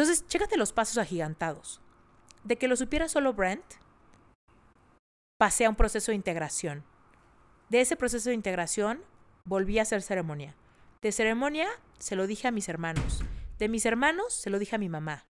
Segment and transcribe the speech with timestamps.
[0.00, 1.82] Entonces, chécate los pasos agigantados.
[2.42, 3.62] De que lo supiera solo Brent,
[5.38, 6.86] pasé a un proceso de integración.
[7.68, 9.04] De ese proceso de integración,
[9.44, 10.56] volví a hacer ceremonia.
[11.02, 11.68] De ceremonia,
[11.98, 13.22] se lo dije a mis hermanos.
[13.58, 15.26] De mis hermanos, se lo dije a mi mamá.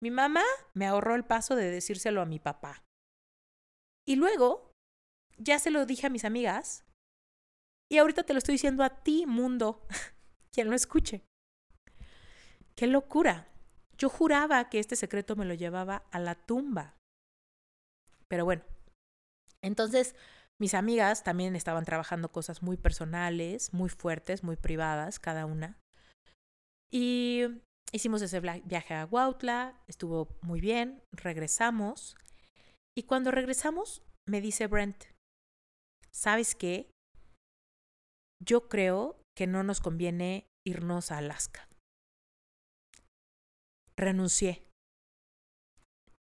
[0.00, 2.86] Mi mamá me ahorró el paso de decírselo a mi papá.
[4.08, 4.72] Y luego,
[5.36, 6.86] ya se lo dije a mis amigas.
[7.90, 9.86] Y ahorita te lo estoy diciendo a ti, mundo,
[10.52, 11.26] quien lo escuche.
[12.74, 13.52] ¡Qué locura!
[13.98, 16.94] Yo juraba que este secreto me lo llevaba a la tumba.
[18.28, 18.62] Pero bueno,
[19.62, 20.14] entonces
[20.60, 25.78] mis amigas también estaban trabajando cosas muy personales, muy fuertes, muy privadas, cada una.
[26.90, 27.44] Y
[27.92, 32.16] hicimos ese viaje a Huautla, estuvo muy bien, regresamos.
[32.96, 35.04] Y cuando regresamos, me dice Brent,
[36.10, 36.90] ¿sabes qué?
[38.42, 41.68] Yo creo que no nos conviene irnos a Alaska.
[43.96, 44.62] Renuncié.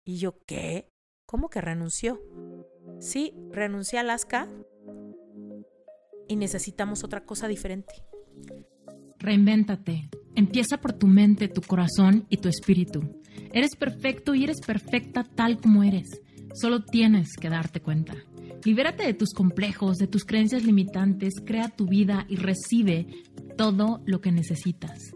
[0.06, 0.88] ¿Y yo qué?
[1.26, 2.20] ¿Cómo que renunció?
[3.00, 4.48] Sí, renuncié a Alaska
[6.28, 7.95] y necesitamos otra cosa diferente.
[9.18, 10.08] Reinvéntate.
[10.36, 13.20] Empieza por tu mente, tu corazón y tu espíritu.
[13.52, 16.20] Eres perfecto y eres perfecta tal como eres.
[16.54, 18.14] Solo tienes que darte cuenta.
[18.64, 23.06] Libérate de tus complejos, de tus creencias limitantes, crea tu vida y recibe
[23.56, 25.15] todo lo que necesitas.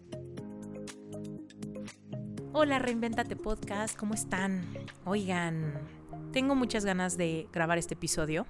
[2.53, 4.65] Hola, Reinventate Podcast, ¿cómo están?
[5.05, 5.73] Oigan,
[6.33, 8.45] tengo muchas ganas de grabar este episodio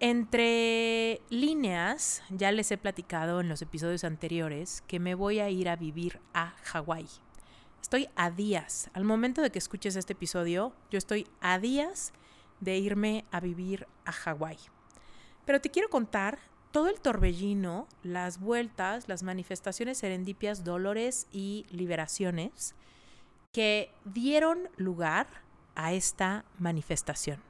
[0.00, 5.68] entre líneas, ya les he platicado en los episodios anteriores que me voy a ir
[5.68, 7.06] a vivir a Hawái.
[7.82, 8.90] Estoy a días.
[8.94, 12.12] Al momento de que escuches este episodio, yo estoy a días
[12.60, 14.58] de irme a vivir a Hawái.
[15.44, 16.38] Pero te quiero contar
[16.70, 22.74] todo el torbellino, las vueltas, las manifestaciones serendipias, dolores y liberaciones
[23.52, 25.26] que dieron lugar
[25.74, 27.40] a esta manifestación.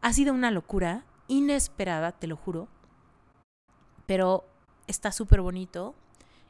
[0.00, 2.68] Ha sido una locura, inesperada, te lo juro,
[4.06, 4.44] pero
[4.86, 5.94] está súper bonito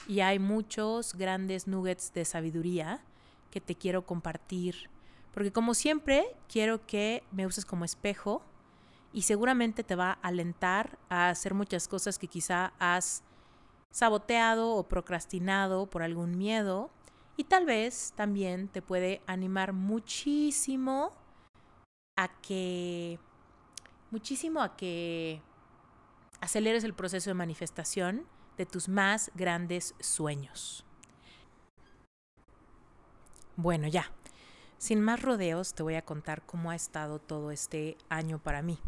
[0.08, 3.02] y hay muchos grandes nuggets de sabiduría
[3.50, 4.90] que te quiero compartir.
[5.32, 8.42] Porque como siempre, quiero que me uses como espejo
[9.14, 13.22] y seguramente te va a alentar a hacer muchas cosas que quizá has
[13.92, 16.90] saboteado o procrastinado por algún miedo.
[17.36, 21.12] Y tal vez también te puede animar muchísimo
[22.16, 23.20] a que
[24.10, 25.40] muchísimo a que
[26.40, 28.26] aceleres el proceso de manifestación
[28.56, 30.84] de tus más grandes sueños.
[33.56, 34.10] Bueno, ya,
[34.78, 38.80] sin más rodeos te voy a contar cómo ha estado todo este año para mí.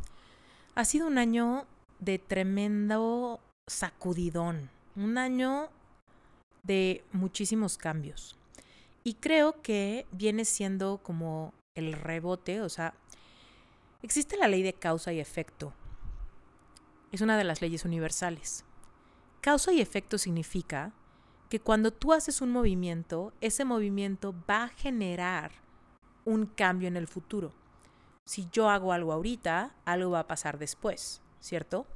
[0.76, 1.66] Ha sido un año
[1.98, 5.68] de tremendo sacudidón, un año
[6.62, 8.36] de muchísimos cambios.
[9.02, 12.94] Y creo que viene siendo como el rebote, o sea,
[14.06, 15.72] Existe la ley de causa y efecto.
[17.10, 18.64] Es una de las leyes universales.
[19.40, 20.92] Causa y efecto significa
[21.48, 25.50] que cuando tú haces un movimiento, ese movimiento va a generar
[26.24, 27.52] un cambio en el futuro.
[28.26, 31.86] Si yo hago algo ahorita, algo va a pasar después, ¿cierto?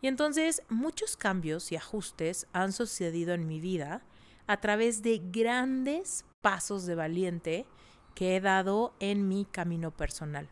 [0.00, 4.02] Y entonces muchos cambios y ajustes han sucedido en mi vida
[4.46, 7.66] a través de grandes pasos de valiente
[8.14, 10.48] que he dado en mi camino personal.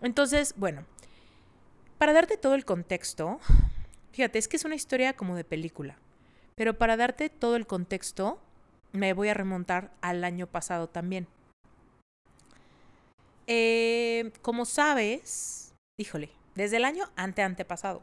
[0.00, 0.84] Entonces, bueno,
[1.98, 3.40] para darte todo el contexto,
[4.12, 5.98] fíjate, es que es una historia como de película,
[6.54, 8.38] pero para darte todo el contexto,
[8.92, 11.26] me voy a remontar al año pasado también.
[13.46, 18.02] Eh, como sabes, híjole, desde el año ante antepasado,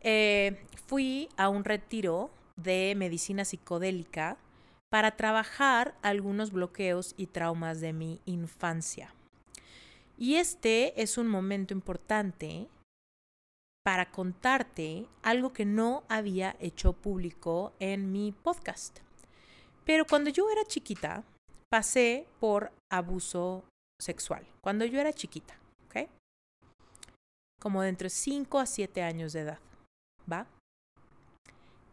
[0.00, 4.36] eh, fui a un retiro de medicina psicodélica
[4.90, 9.12] para trabajar algunos bloqueos y traumas de mi infancia.
[10.16, 12.68] Y este es un momento importante
[13.84, 19.00] para contarte algo que no había hecho público en mi podcast.
[19.84, 21.24] Pero cuando yo era chiquita,
[21.70, 23.64] pasé por abuso
[24.00, 24.46] sexual.
[24.60, 26.08] Cuando yo era chiquita, ¿ok?
[27.60, 29.58] Como de entre 5 a 7 años de edad,
[30.30, 30.46] ¿va?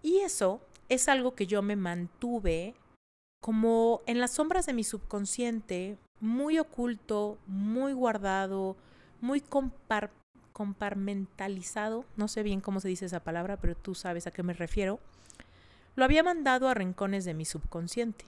[0.02, 2.76] Y eso es algo que yo me mantuve
[3.42, 8.78] como en las sombras de mi subconsciente muy oculto, muy guardado,
[9.22, 10.12] muy compar
[10.54, 14.54] comparmentalizado, no sé bien cómo se dice esa palabra, pero tú sabes a qué me
[14.54, 15.00] refiero,
[15.96, 18.26] lo había mandado a rincones de mi subconsciente.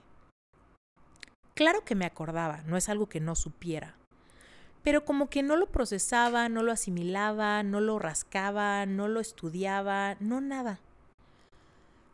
[1.56, 3.94] Claro que me acordaba, no es algo que no supiera,
[4.84, 10.18] pero como que no lo procesaba, no lo asimilaba, no lo rascaba, no lo estudiaba,
[10.20, 10.80] no nada.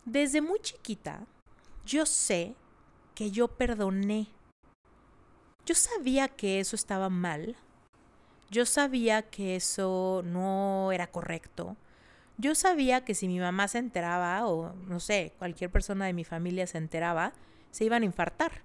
[0.05, 1.27] Desde muy chiquita,
[1.85, 2.55] yo sé
[3.17, 4.29] que yo perdoné.
[5.67, 7.57] Yo sabía que eso estaba mal.
[8.49, 11.77] Yo sabía que eso no era correcto.
[12.39, 16.23] Yo sabía que si mi mamá se enteraba, o no sé, cualquier persona de mi
[16.23, 17.33] familia se enteraba,
[17.73, 18.63] se iban a infartar.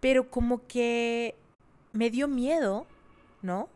[0.00, 1.34] Pero como que
[1.92, 2.86] me dio miedo,
[3.42, 3.68] ¿no?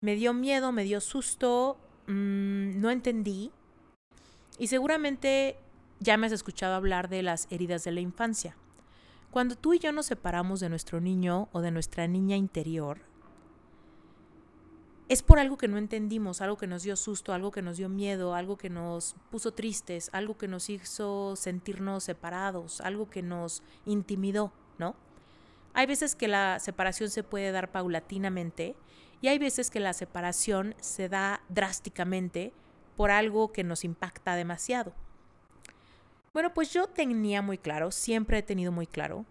[0.00, 1.76] Me dio miedo, me dio susto,
[2.06, 3.50] mmm, no entendí.
[4.58, 5.56] Y seguramente
[6.00, 8.56] ya me has escuchado hablar de las heridas de la infancia.
[9.30, 12.98] Cuando tú y yo nos separamos de nuestro niño o de nuestra niña interior,
[15.08, 17.88] es por algo que no entendimos, algo que nos dio susto, algo que nos dio
[17.88, 23.62] miedo, algo que nos puso tristes, algo que nos hizo sentirnos separados, algo que nos
[23.86, 24.94] intimidó, ¿no?
[25.74, 28.74] Hay veces que la separación se puede dar paulatinamente
[29.20, 32.52] y hay veces que la separación se da drásticamente
[32.96, 34.92] por algo que nos impacta demasiado.
[36.32, 39.24] Bueno, pues yo tenía muy claro, siempre he tenido muy claro,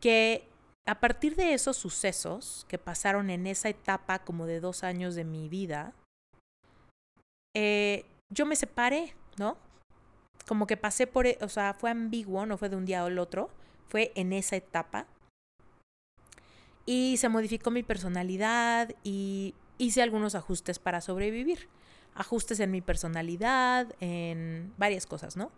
[0.00, 0.48] que
[0.86, 5.24] a partir de esos sucesos que pasaron en esa etapa como de dos años de
[5.24, 5.92] mi vida,
[7.54, 9.56] eh, yo me separé, ¿no?
[10.46, 13.18] Como que pasé por, e, o sea, fue ambiguo, no fue de un día al
[13.18, 13.50] otro,
[13.88, 15.06] fue en esa etapa
[16.86, 21.68] y se modificó mi personalidad y hice algunos ajustes para sobrevivir.
[22.14, 25.50] Ajustes en mi personalidad, en varias cosas, ¿no?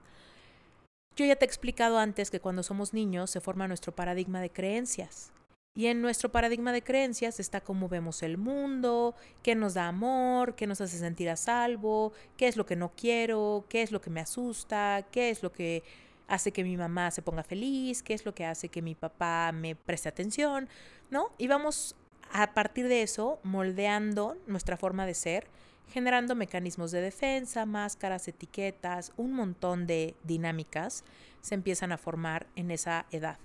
[1.15, 4.51] Yo ya te he explicado antes que cuando somos niños se forma nuestro paradigma de
[4.51, 5.33] creencias.
[5.75, 10.57] Y en nuestro paradigma de creencias está cómo vemos el mundo, qué nos da amor,
[10.57, 14.01] qué nos hace sentir a salvo, qué es lo que no quiero, qué es lo
[14.01, 15.85] que me asusta, qué es lo que
[16.29, 19.51] hace que mi mamá se ponga feliz, qué es lo que hace que mi papá
[19.53, 20.69] me preste atención,
[21.11, 21.33] ¿no?
[21.39, 21.97] Y vamos
[22.31, 25.47] a partir de eso moldeando nuestra forma de ser,
[25.89, 31.03] generando mecanismos de defensa, máscaras, etiquetas, un montón de dinámicas
[31.41, 33.39] se empiezan a formar en esa edad.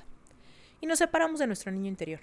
[0.81, 2.19] Y nos separamos de nuestro niño interior.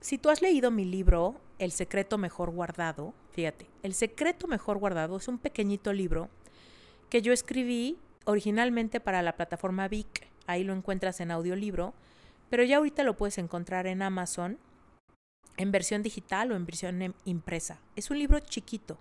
[0.00, 5.16] Si tú has leído mi libro, El secreto mejor guardado, fíjate, El secreto mejor guardado
[5.16, 6.30] es un pequeñito libro
[7.10, 11.94] que yo escribí originalmente para la plataforma Vic, ahí lo encuentras en audiolibro,
[12.50, 14.58] pero ya ahorita lo puedes encontrar en Amazon
[15.56, 17.80] en versión digital o en versión em, impresa.
[17.96, 18.98] Es un libro chiquito.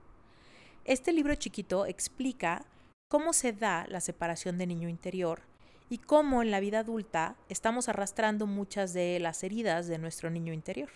[0.85, 2.65] Este libro chiquito explica
[3.09, 5.41] cómo se da la separación de niño interior
[5.89, 10.53] y cómo en la vida adulta estamos arrastrando muchas de las heridas de nuestro niño
[10.53, 10.89] interior.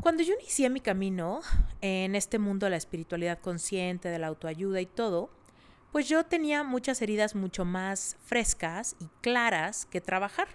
[0.00, 1.40] Cuando yo inicié mi camino
[1.82, 5.30] en este mundo de la espiritualidad consciente, de la autoayuda y todo,
[5.92, 10.48] pues yo tenía muchas heridas mucho más frescas y claras que trabajar.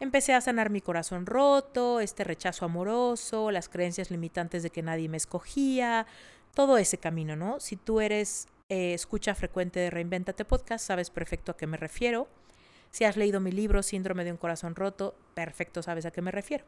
[0.00, 5.08] Empecé a sanar mi corazón roto, este rechazo amoroso, las creencias limitantes de que nadie
[5.08, 6.06] me escogía,
[6.54, 7.60] todo ese camino, ¿no?
[7.60, 12.28] Si tú eres eh, escucha frecuente de Reinventate Podcast, sabes perfecto a qué me refiero.
[12.90, 16.30] Si has leído mi libro Síndrome de un corazón roto, perfecto sabes a qué me
[16.30, 16.64] refiero.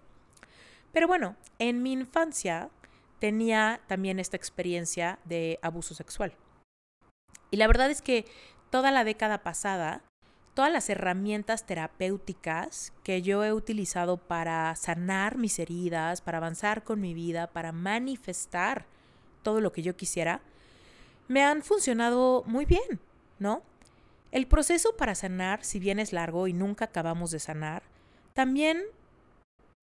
[0.93, 2.71] Pero bueno, en mi infancia
[3.19, 6.37] tenía también esta experiencia de abuso sexual.
[7.51, 8.27] Y la verdad es que
[8.71, 10.03] toda la década pasada,
[10.55, 17.01] todas las herramientas terapéuticas que yo he utilizado para sanar mis heridas, para avanzar con
[17.01, 18.87] mi vida, para manifestar
[19.43, 20.41] todo lo que yo quisiera,
[21.29, 23.01] me han funcionado muy bien,
[23.39, 23.63] ¿no?
[24.33, 27.83] El proceso para sanar, si bien es largo y nunca acabamos de sanar,
[28.35, 28.83] también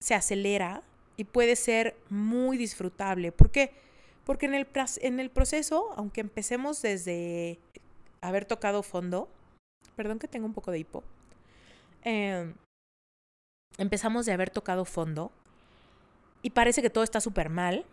[0.00, 0.82] se acelera
[1.16, 3.32] y puede ser muy disfrutable.
[3.32, 3.72] ¿Por qué?
[4.26, 4.66] En el,
[5.00, 7.58] en el proceso, aunque empecemos desde
[8.20, 9.28] haber tocado fondo,
[9.96, 11.04] perdón que tengo un poco de hipo,
[12.02, 12.54] em,
[13.78, 15.30] empezamos de haber tocado fondo
[16.42, 17.84] y parece que todo está súper mal,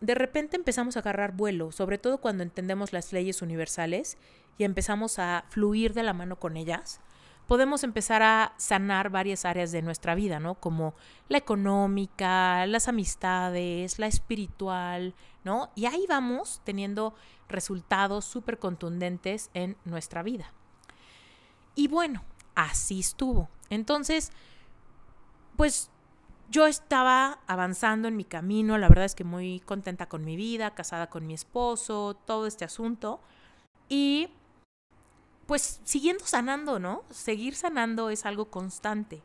[0.00, 4.16] de repente empezamos a agarrar vuelo, sobre todo cuando entendemos las leyes universales
[4.58, 7.00] y empezamos a fluir de la mano con ellas
[7.46, 10.54] podemos empezar a sanar varias áreas de nuestra vida, ¿no?
[10.54, 10.94] Como
[11.28, 15.70] la económica, las amistades, la espiritual, ¿no?
[15.74, 17.14] Y ahí vamos teniendo
[17.48, 20.52] resultados súper contundentes en nuestra vida.
[21.74, 22.22] Y bueno,
[22.54, 23.48] así estuvo.
[23.68, 24.32] Entonces,
[25.56, 25.90] pues
[26.50, 30.74] yo estaba avanzando en mi camino, la verdad es que muy contenta con mi vida,
[30.74, 33.20] casada con mi esposo, todo este asunto.
[33.88, 34.28] Y
[35.46, 37.02] pues siguiendo sanando, ¿no?
[37.10, 39.22] Seguir sanando es algo constante.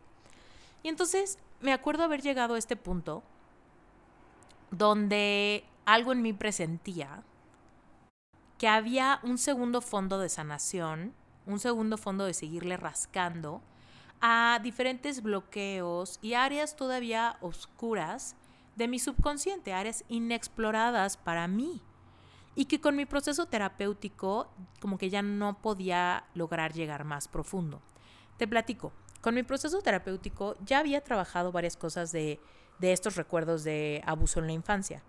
[0.83, 3.23] Y entonces me acuerdo haber llegado a este punto
[4.71, 7.23] donde algo en mí presentía
[8.57, 11.13] que había un segundo fondo de sanación,
[11.45, 13.61] un segundo fondo de seguirle rascando
[14.21, 18.35] a diferentes bloqueos y áreas todavía oscuras
[18.75, 21.81] de mi subconsciente, áreas inexploradas para mí.
[22.55, 24.51] Y que con mi proceso terapéutico
[24.81, 27.81] como que ya no podía lograr llegar más profundo.
[28.37, 28.91] Te platico,
[29.21, 32.39] con mi proceso terapéutico ya había trabajado varias cosas de,
[32.79, 35.03] de estos recuerdos de abuso en la infancia.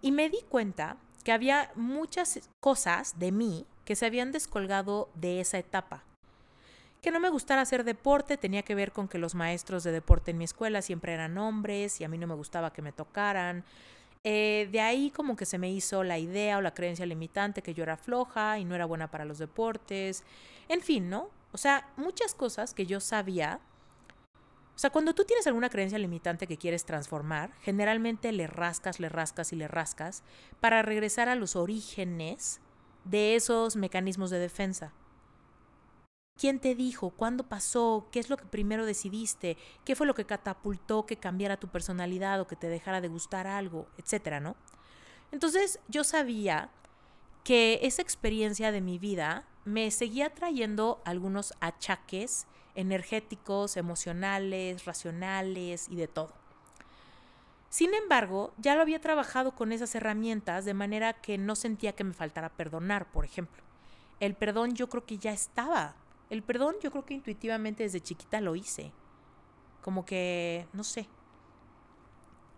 [0.00, 5.40] Y me di cuenta que había muchas cosas de mí que se habían descolgado de
[5.40, 6.04] esa etapa.
[7.02, 10.30] Que no me gustara hacer deporte tenía que ver con que los maestros de deporte
[10.30, 13.64] en mi escuela siempre eran hombres y a mí no me gustaba que me tocaran.
[14.24, 17.74] Eh, de ahí como que se me hizo la idea o la creencia limitante que
[17.74, 20.24] yo era floja y no era buena para los deportes.
[20.68, 21.30] En fin, ¿no?
[21.52, 23.60] O sea, muchas cosas que yo sabía
[24.78, 29.08] o sea, cuando tú tienes alguna creencia limitante que quieres transformar, generalmente le rascas, le
[29.08, 30.22] rascas y le rascas
[30.60, 32.60] para regresar a los orígenes
[33.04, 34.92] de esos mecanismos de defensa.
[36.38, 37.10] ¿Quién te dijo?
[37.10, 38.06] ¿Cuándo pasó?
[38.12, 39.56] ¿Qué es lo que primero decidiste?
[39.84, 43.48] ¿Qué fue lo que catapultó que cambiara tu personalidad o que te dejara de gustar
[43.48, 43.88] algo?
[43.98, 44.54] Etcétera, ¿no?
[45.32, 46.70] Entonces yo sabía
[47.42, 55.96] que esa experiencia de mi vida me seguía trayendo algunos achaques energéticos, emocionales, racionales y
[55.96, 56.32] de todo.
[57.68, 62.04] Sin embargo, ya lo había trabajado con esas herramientas de manera que no sentía que
[62.04, 63.62] me faltara perdonar, por ejemplo.
[64.20, 65.96] El perdón yo creo que ya estaba.
[66.30, 68.92] El perdón yo creo que intuitivamente desde chiquita lo hice.
[69.82, 71.08] Como que, no sé.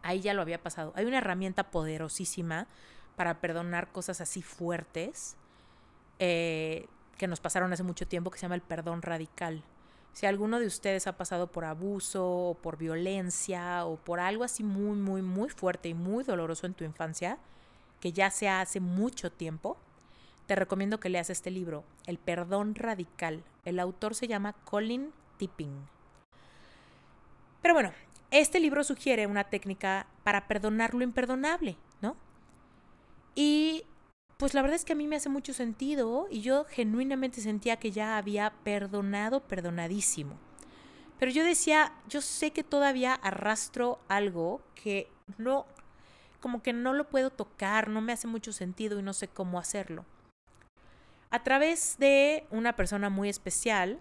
[0.03, 0.93] Ahí ya lo había pasado.
[0.97, 2.67] Hay una herramienta poderosísima
[3.17, 5.37] para perdonar cosas así fuertes
[6.19, 6.87] eh,
[7.19, 9.63] que nos pasaron hace mucho tiempo que se llama el perdón radical.
[10.13, 14.65] Si alguno de ustedes ha pasado por abuso o por violencia o por algo así
[14.65, 17.39] muy, muy, muy fuerte y muy doloroso en tu infancia,
[18.01, 19.77] que ya sea hace mucho tiempo,
[20.51, 23.45] te recomiendo que leas este libro, El Perdón Radical.
[23.65, 25.87] El autor se llama Colin Tipping.
[27.63, 27.93] Pero bueno,
[28.33, 32.17] este libro sugiere una técnica para perdonar lo imperdonable, ¿no?
[33.37, 33.85] Y
[34.39, 37.77] pues la verdad es que a mí me hace mucho sentido y yo genuinamente sentía
[37.77, 40.37] que ya había perdonado, perdonadísimo.
[41.21, 45.65] Pero yo decía, yo sé que todavía arrastro algo que no,
[46.41, 49.57] como que no lo puedo tocar, no me hace mucho sentido y no sé cómo
[49.61, 50.05] hacerlo.
[51.31, 54.01] A través de una persona muy especial,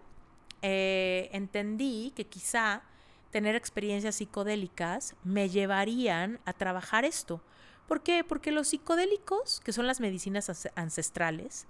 [0.61, 2.83] eh, entendí que quizá
[3.31, 7.41] tener experiencias psicodélicas me llevarían a trabajar esto
[7.89, 8.23] ¿Por qué?
[8.23, 11.65] Porque los psicodélicos, que son las medicinas ancestrales,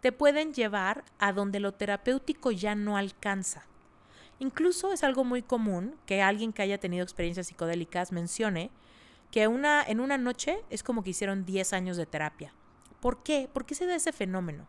[0.00, 3.66] te pueden llevar a donde lo terapéutico ya no alcanza.
[4.40, 8.72] Incluso es algo muy común que alguien que haya tenido experiencias psicodélicas mencione
[9.30, 12.52] que una, en una noche es como que hicieron 10 años de terapia.
[12.98, 13.48] ¿Por qué?
[13.52, 14.66] ¿Por qué se da ese fenómeno?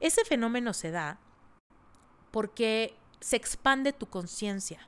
[0.00, 1.18] Ese fenómeno se da
[2.30, 4.86] porque se expande tu conciencia.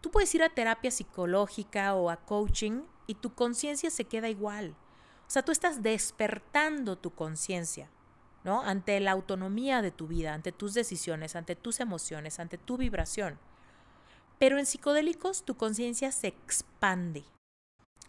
[0.00, 4.76] Tú puedes ir a terapia psicológica o a coaching y tu conciencia se queda igual.
[5.26, 7.90] O sea, tú estás despertando tu conciencia,
[8.44, 8.62] ¿no?
[8.62, 13.38] Ante la autonomía de tu vida, ante tus decisiones, ante tus emociones, ante tu vibración.
[14.38, 17.24] Pero en psicodélicos tu conciencia se expande.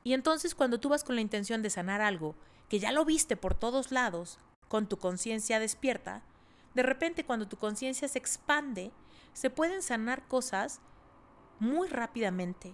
[0.04, 2.36] Y entonces cuando tú vas con la intención de sanar algo,
[2.70, 4.40] que ya lo viste por todos lados,
[4.70, 6.24] con tu conciencia despierta,
[6.76, 8.92] de repente cuando tu conciencia se expande,
[9.34, 10.80] se pueden sanar cosas
[11.60, 12.74] muy rápidamente,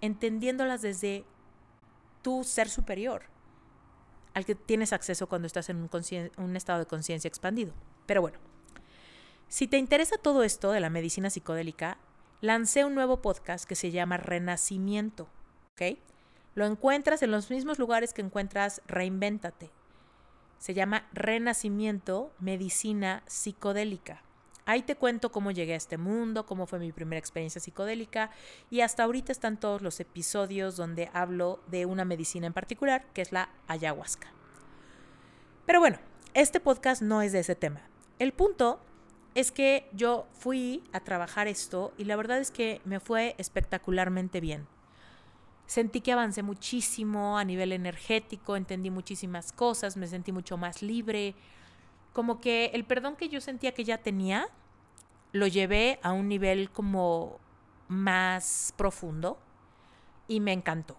[0.00, 1.26] entendiéndolas desde
[2.22, 3.24] tu ser superior
[4.34, 5.88] al que tienes acceso cuando estás en
[6.38, 7.74] un, estado de conciencia expandido.
[8.06, 8.38] Pero bueno,
[9.48, 11.98] si te interesa todo esto de la medicina psicodélica,
[12.40, 15.28] lancé un nuevo podcast que se llama Renacimiento.
[15.72, 15.98] ¿Ok?
[16.54, 19.70] Lo encuentras en los mismos lugares que encuentras Reinvéntate.
[20.62, 24.22] Se llama Renacimiento Medicina Psicodélica.
[24.64, 28.30] Ahí te cuento cómo llegué a este mundo, cómo fue mi primera experiencia psicodélica
[28.70, 33.22] y hasta ahorita están todos los episodios donde hablo de una medicina en particular, que
[33.22, 34.28] es la ayahuasca.
[35.66, 35.98] Pero bueno,
[36.32, 37.80] este podcast no es de ese tema.
[38.20, 38.78] El punto
[39.34, 44.38] es que yo fui a trabajar esto y la verdad es que me fue espectacularmente
[44.38, 44.68] bien.
[45.72, 51.34] Sentí que avancé muchísimo a nivel energético, entendí muchísimas cosas, me sentí mucho más libre,
[52.12, 54.48] como que el perdón que yo sentía que ya tenía,
[55.32, 57.40] lo llevé a un nivel como
[57.88, 59.38] más profundo
[60.28, 60.98] y me encantó.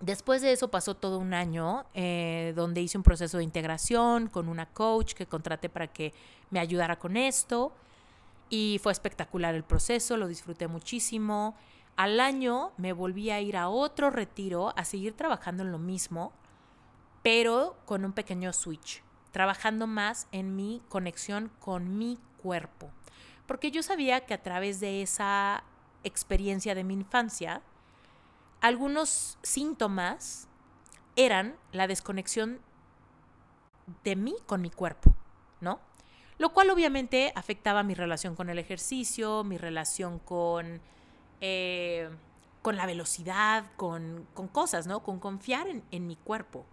[0.00, 4.48] Después de eso pasó todo un año eh, donde hice un proceso de integración con
[4.48, 6.14] una coach que contraté para que
[6.48, 7.74] me ayudara con esto.
[8.48, 11.54] Y fue espectacular el proceso, lo disfruté muchísimo.
[11.96, 16.32] Al año me volví a ir a otro retiro, a seguir trabajando en lo mismo,
[17.22, 22.90] pero con un pequeño switch, trabajando más en mi conexión con mi cuerpo.
[23.46, 25.64] Porque yo sabía que a través de esa
[26.04, 27.62] experiencia de mi infancia,
[28.60, 30.48] algunos síntomas
[31.16, 32.60] eran la desconexión
[34.04, 35.14] de mí con mi cuerpo,
[35.60, 35.80] ¿no?
[36.38, 40.82] Lo cual obviamente afectaba mi relación con el ejercicio, mi relación con,
[41.40, 42.08] eh,
[42.62, 45.02] con la velocidad, con, cosas, ¿no?
[45.02, 46.64] Con confiar en, en mi cuerpo.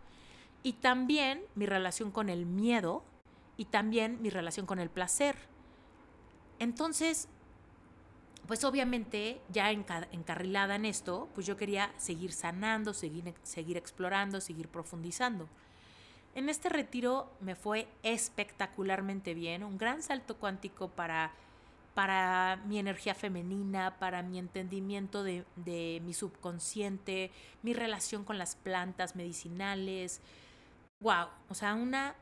[0.64, 3.04] Y también mi relación con el miedo
[3.58, 5.36] y también mi relación con el placer.
[6.60, 7.28] Entonces,
[8.48, 14.68] pues obviamente ya encarrilada en esto, pues yo quería seguir sanando, seguir, seguir explorando, seguir
[14.68, 15.48] profundizando.
[16.36, 21.32] En este retiro me fue espectacularmente bien, un gran salto cuántico para,
[21.94, 25.46] para mi energía femenina, para mi entendimiento de,
[26.04, 27.32] mi subconsciente,
[27.62, 30.22] mi relación con las plantas medicinales.
[31.02, 31.28] ¡Wow!
[31.50, 32.16] O sea, una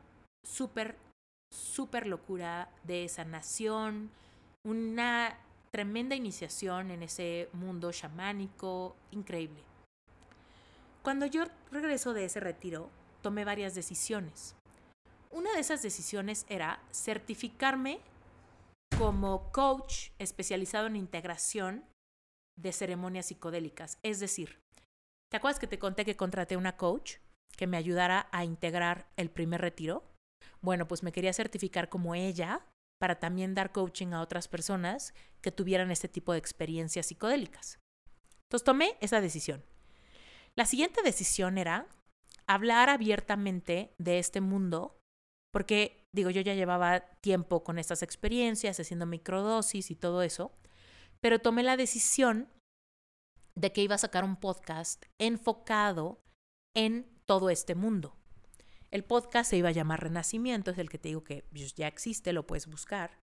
[0.45, 0.97] súper,
[1.53, 4.11] súper locura de sanación,
[4.63, 5.37] una
[5.71, 9.63] tremenda iniciación en ese mundo chamánico, increíble.
[11.01, 12.89] Cuando yo regreso de ese retiro,
[13.21, 14.55] tomé varias decisiones.
[15.31, 18.01] Una de esas decisiones era certificarme
[19.01, 21.84] como coach especializado en integración
[22.55, 23.98] de ceremonias psicodélicas.
[24.03, 24.62] Es decir,
[25.31, 27.15] ¿te acuerdas que te conté que contraté una coach
[27.58, 30.03] que me ayudara a integrar el primer retiro?
[30.62, 32.63] Bueno, pues me quería certificar como ella
[33.00, 37.79] para también dar coaching a otras personas que tuvieran este tipo de experiencias psicodélicas.
[38.43, 39.65] Entonces tomé esa decisión.
[40.55, 41.88] La siguiente decisión era
[42.46, 45.00] hablar abiertamente de este mundo,
[45.51, 50.51] porque digo, yo ya llevaba tiempo con estas experiencias, haciendo microdosis y todo eso,
[51.22, 52.50] pero tomé la decisión
[53.56, 56.21] de que iba a sacar un podcast enfocado
[56.76, 58.15] en todo este mundo.
[58.91, 61.88] El podcast se iba a llamar Renacimiento, es el que te digo que pues, ya
[61.88, 63.19] existe, lo puedes buscar.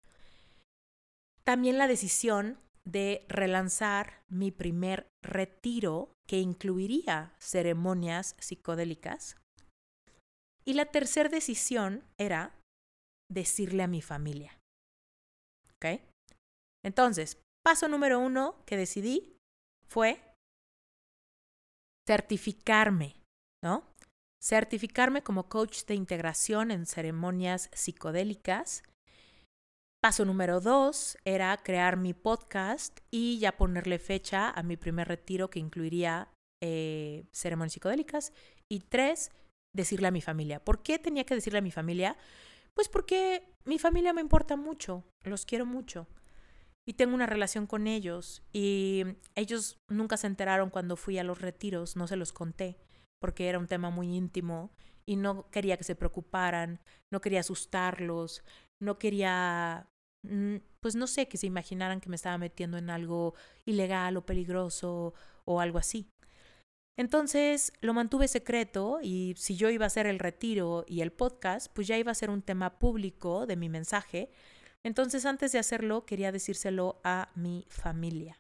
[1.44, 9.36] También la decisión de relanzar mi primer retiro que incluiría ceremonias psicodélicas.
[10.66, 12.56] Y la tercera decisión era
[13.32, 14.58] decirle a mi familia.
[15.76, 16.02] ¿Ok?
[16.86, 19.38] Entonces, paso número uno que decidí
[19.88, 20.22] fue
[22.08, 23.16] certificarme,
[23.64, 23.88] ¿no?
[24.42, 28.84] Certificarme como coach de integración en ceremonias psicodélicas
[30.04, 35.50] Paso número dos era crear mi podcast y ya ponerle fecha a mi primer retiro
[35.50, 36.28] que incluiría
[36.62, 38.34] eh, ceremonias psicodélicas.
[38.70, 39.32] Y tres,
[39.74, 40.60] decirle a mi familia.
[40.60, 42.18] ¿Por qué tenía que decirle a mi familia?
[42.76, 46.08] Pues porque mi familia me importa mucho, los quiero mucho
[46.86, 49.04] y tengo una relación con ellos y
[49.36, 52.78] ellos nunca se enteraron cuando fui a los retiros, no se los conté
[53.22, 54.72] porque era un tema muy íntimo
[55.06, 56.82] y no quería que se preocuparan,
[57.12, 58.44] no quería asustarlos,
[58.82, 59.88] no quería
[60.24, 64.26] Mm, pues no sé, que se imaginaran que me estaba metiendo en algo ilegal o
[64.26, 65.14] peligroso
[65.46, 66.10] o algo así.
[66.98, 71.74] Entonces lo mantuve secreto y si yo iba a hacer el retiro y el podcast,
[71.74, 74.30] pues ya iba a ser un tema público de mi mensaje.
[74.84, 78.38] Entonces antes de hacerlo quería decírselo a mi familia.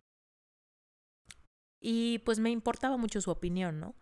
[1.81, 3.95] Y pues me importaba mucho su opinión, ¿no?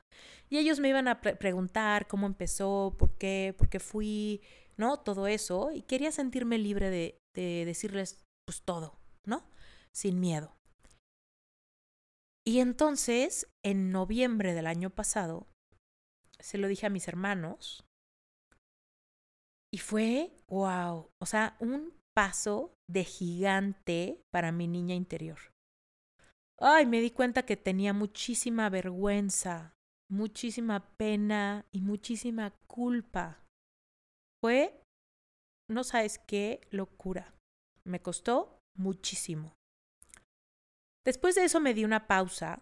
[0.50, 4.42] Y ellos me iban a preguntar cómo empezó, por qué, por qué fui,
[4.78, 4.98] ¿no?
[4.98, 5.72] Todo eso.
[5.72, 9.44] Y quería sentirme libre de, de decirles pues todo, ¿no?
[9.94, 10.54] Sin miedo.
[12.46, 15.48] Y entonces, en noviembre del año pasado,
[16.40, 17.86] se lo dije a mis hermanos
[19.72, 25.40] y fue, wow, o sea, un paso de gigante para mi niña interior.
[26.60, 29.74] Ay, me di cuenta que tenía muchísima vergüenza,
[30.10, 33.44] muchísima pena y muchísima culpa.
[34.42, 34.82] Fue
[35.72, 37.34] no sabes qué locura.
[37.86, 39.56] Me costó muchísimo.
[41.06, 42.62] Después de eso me di una pausa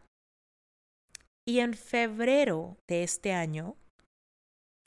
[1.48, 3.76] y en febrero de este año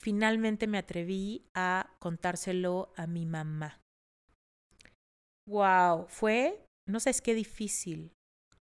[0.01, 3.79] finalmente me atreví a contárselo a mi mamá.
[5.47, 8.13] Wow, fue, no sabes qué difícil,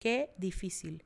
[0.02, 1.06] qué difícil.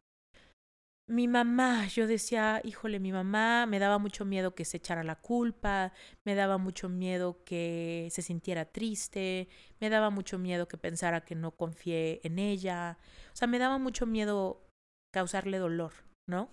[1.08, 5.16] Mi mamá, yo decía, híjole, mi mamá me daba mucho miedo que se echara la
[5.16, 9.48] culpa, me daba mucho miedo que se sintiera triste,
[9.80, 12.98] me daba mucho miedo que pensara que no confié en ella,
[13.32, 14.66] o sea, me daba mucho miedo
[15.14, 15.94] causarle dolor,
[16.28, 16.50] ¿no?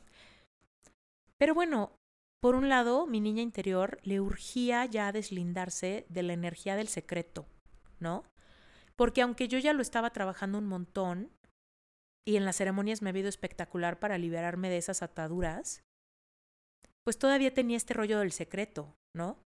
[1.39, 1.97] Pero bueno,
[2.43, 7.47] por un lado, mi niña interior le urgía ya deslindarse de la energía del secreto,
[8.01, 8.25] ¿no?
[8.97, 11.31] porque aunque yo ya lo estaba trabajando un montón
[12.27, 15.83] y en las ceremonias me ha ido espectacular para liberarme de esas ataduras,
[17.05, 19.39] pues todavía tenía este rollo del secreto, ¿no?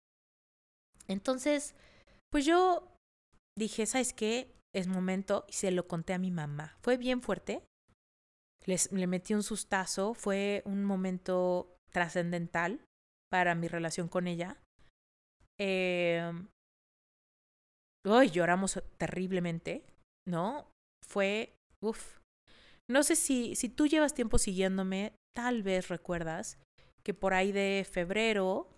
[1.09, 1.75] Entonces,
[2.31, 2.93] pues yo
[3.57, 4.55] dije, ¿sabes qué?
[4.75, 6.77] Es momento y se lo conté a mi mamá.
[6.83, 7.63] Fue bien fuerte.
[8.67, 12.85] Les, le metí un sustazo, fue un momento trascendental
[13.31, 14.59] para mi relación con ella.
[15.59, 16.31] Eh,
[18.05, 19.85] lloramos terriblemente,
[20.29, 20.69] ¿no?
[21.03, 22.19] Fue, uff.
[22.89, 26.59] No sé si, si tú llevas tiempo siguiéndome, tal vez recuerdas
[27.03, 28.69] que por ahí de febrero,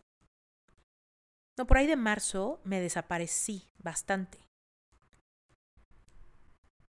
[1.59, 4.38] no, por ahí de marzo me desaparecí bastante.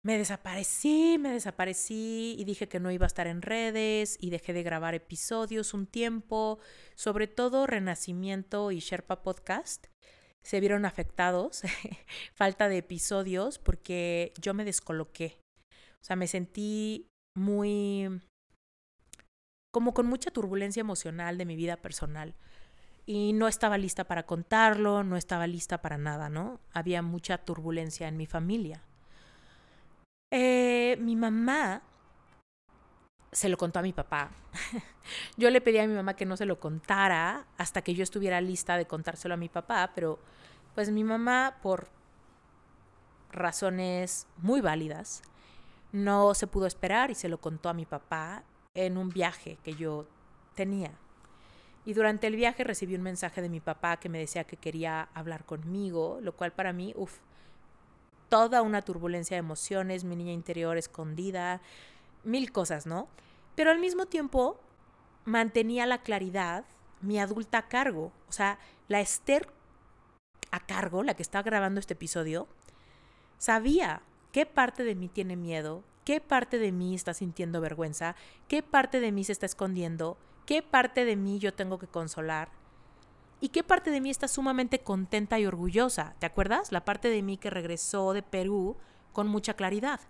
[0.05, 4.53] Me desaparecí, me desaparecí y dije que no iba a estar en redes y dejé
[4.53, 6.61] de grabar episodios un tiempo,
[6.95, 9.87] sobre todo Renacimiento y Sherpa Podcast
[10.47, 11.63] se vieron afectados,
[12.35, 15.41] falta de episodios, porque yo me descoloqué.
[16.07, 18.21] O sea, me sentí muy,
[19.75, 22.37] como con mucha turbulencia emocional de mi vida personal.
[23.07, 26.61] Y no estaba lista para contarlo, no estaba lista para nada, ¿no?
[26.73, 28.85] Había mucha turbulencia en mi familia.
[30.33, 31.83] Eh, mi mamá
[33.33, 34.31] se lo contó a mi papá.
[35.37, 38.41] yo le pedí a mi mamá que no se lo contara hasta que yo estuviera
[38.41, 40.21] lista de contárselo a mi papá, pero
[40.73, 41.89] pues mi mamá, por
[43.33, 45.25] razones muy válidas,
[45.93, 48.45] no se pudo esperar y se lo contó a mi papá
[48.75, 50.07] en un viaje que yo
[50.55, 50.93] tenía.
[51.85, 55.09] Y durante el viaje recibí un mensaje de mi papá que me decía que quería
[55.15, 57.19] hablar conmigo, lo cual para mí, uff,
[58.29, 61.61] toda una turbulencia de emociones, mi niña interior escondida,
[62.25, 63.09] mil cosas, ¿no?
[63.55, 64.61] Pero al mismo tiempo
[65.25, 66.65] mantenía la claridad
[67.01, 69.49] mi adulta a cargo, o sea, la Esther
[70.51, 72.49] a cargo, la que está grabando este episodio,
[73.39, 74.03] sabía
[74.37, 78.17] qué parte de mí tiene miedo, qué parte de mí está sintiendo vergüenza,
[78.49, 82.51] qué parte de mí se está escondiendo, qué parte de mí yo tengo que consolar
[83.41, 86.17] y qué parte de mí está sumamente contenta y orgullosa.
[86.19, 86.71] ¿Te acuerdas?
[86.71, 88.77] La parte de mí que regresó de Perú
[89.15, 90.01] con mucha claridad.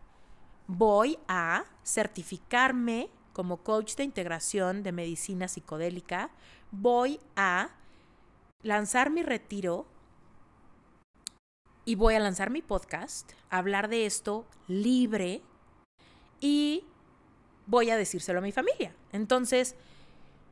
[0.67, 6.31] Voy a certificarme como coach de integración de medicina psicodélica.
[6.73, 7.71] Voy a
[8.61, 9.87] lanzar mi retiro
[11.87, 15.41] y voy a lanzar mi podcast, hablar de esto libre
[16.41, 16.85] y
[17.67, 18.93] voy a decírselo a mi familia.
[19.13, 19.77] Entonces,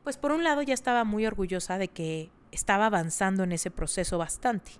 [0.03, 4.17] pues por un lado ya estaba muy orgullosa de que estaba avanzando en ese proceso
[4.17, 4.71] bastante.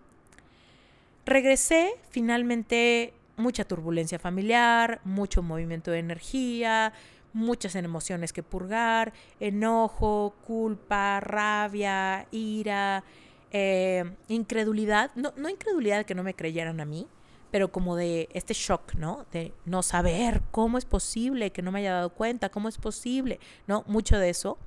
[1.25, 6.93] Regresé, finalmente mucha turbulencia familiar, mucho movimiento de energía,
[7.33, 13.03] muchas emociones que purgar, enojo, culpa, rabia, ira,
[13.57, 17.07] eh, incredulidad, no, no incredulidad que no me creyeran a mí,
[17.51, 19.25] pero como de este shock, ¿no?
[19.31, 23.39] De no saber cómo es posible que no me haya dado cuenta, cómo es posible,
[23.65, 23.85] ¿no?
[23.87, 24.57] Mucho de eso.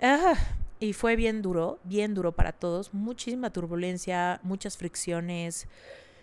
[0.00, 0.34] Ah,
[0.78, 5.66] y fue bien duro, bien duro para todos, muchísima turbulencia, muchas fricciones,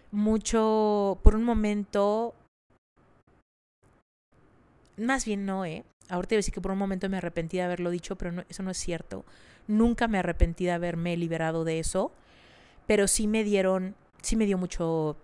[0.10, 2.34] mucho, por un momento,
[4.96, 5.84] más bien no, ¿eh?
[6.08, 8.64] Ahorita voy a decir que por un momento me arrepentí de haberlo dicho, pero eso
[8.64, 9.26] no es cierto.
[9.68, 12.12] Nunca me arrepentí de haberme liberado de eso,
[12.88, 15.18] pero sí me dieron, sí me dio mucho,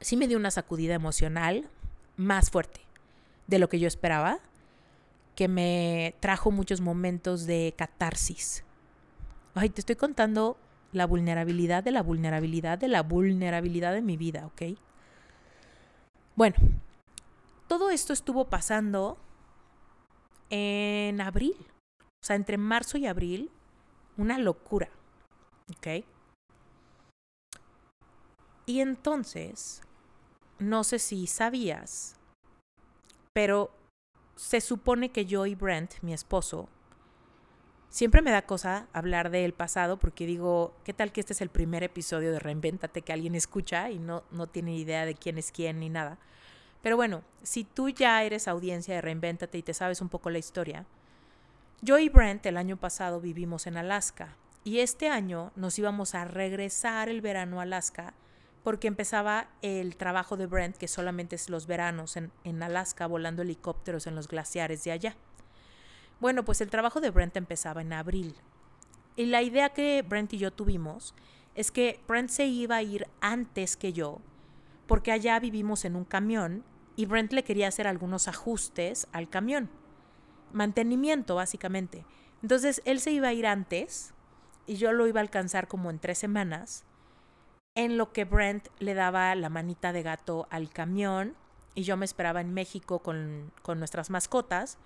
[0.00, 1.68] sí me dio una sacudida emocional
[2.16, 2.80] más fuerte
[3.46, 4.38] de lo que yo esperaba,
[5.34, 8.64] que me trajo muchos momentos de catarsis.
[9.54, 10.56] Ay, te estoy contando
[10.92, 14.78] la vulnerabilidad de la vulnerabilidad de la vulnerabilidad de mi vida, ¿ok?
[16.36, 16.56] Bueno,
[17.66, 19.18] todo esto estuvo pasando
[20.50, 21.56] en abril.
[22.22, 23.50] O sea, entre marzo y abril,
[24.16, 24.88] una locura.
[25.76, 26.04] ¿Ok?
[28.66, 29.82] Y entonces,
[30.60, 32.14] no sé si sabías,
[33.32, 33.72] pero
[34.36, 36.68] se supone que yo y Brent, mi esposo,
[37.88, 41.48] siempre me da cosa hablar del pasado porque digo, ¿qué tal que este es el
[41.48, 45.50] primer episodio de Reinventate que alguien escucha y no, no tiene idea de quién es
[45.50, 46.18] quién ni nada?
[46.82, 50.38] Pero bueno, si tú ya eres audiencia de Reinventate y te sabes un poco la
[50.38, 50.86] historia,
[51.84, 56.24] yo y Brent el año pasado vivimos en Alaska y este año nos íbamos a
[56.24, 58.14] regresar el verano a Alaska
[58.62, 63.42] porque empezaba el trabajo de Brent, que solamente es los veranos en, en, Alaska volando
[63.42, 65.16] helicópteros en los glaciares de allá.
[66.20, 68.36] Bueno, pues el trabajo de Brent empezaba en abril.
[69.16, 71.16] Y la idea que Brent y yo tuvimos
[71.56, 74.20] es que Brent se iba a ir antes que yo,
[74.86, 76.62] porque allá vivimos en un camión
[76.94, 79.81] y Brent le quería hacer algunos ajustes al camión
[80.52, 82.04] mantenimiento, básicamente.
[82.42, 84.14] Entonces él se iba a ir antes
[84.66, 86.84] y yo lo iba a alcanzar como en tres semanas.
[87.74, 91.34] en lo que Brent le daba la manita de gato al camión
[91.74, 94.78] y yo me esperaba en México con, con nuestras mascotas,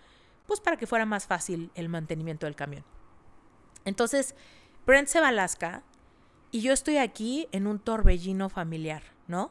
[0.46, 2.84] pues para que fuera más fácil el mantenimiento del camión.
[3.84, 4.34] Entonces,
[4.86, 5.82] Brent se va a Alaska
[6.52, 9.50] y yo estoy aquí en un torbellino familiar, ¿no?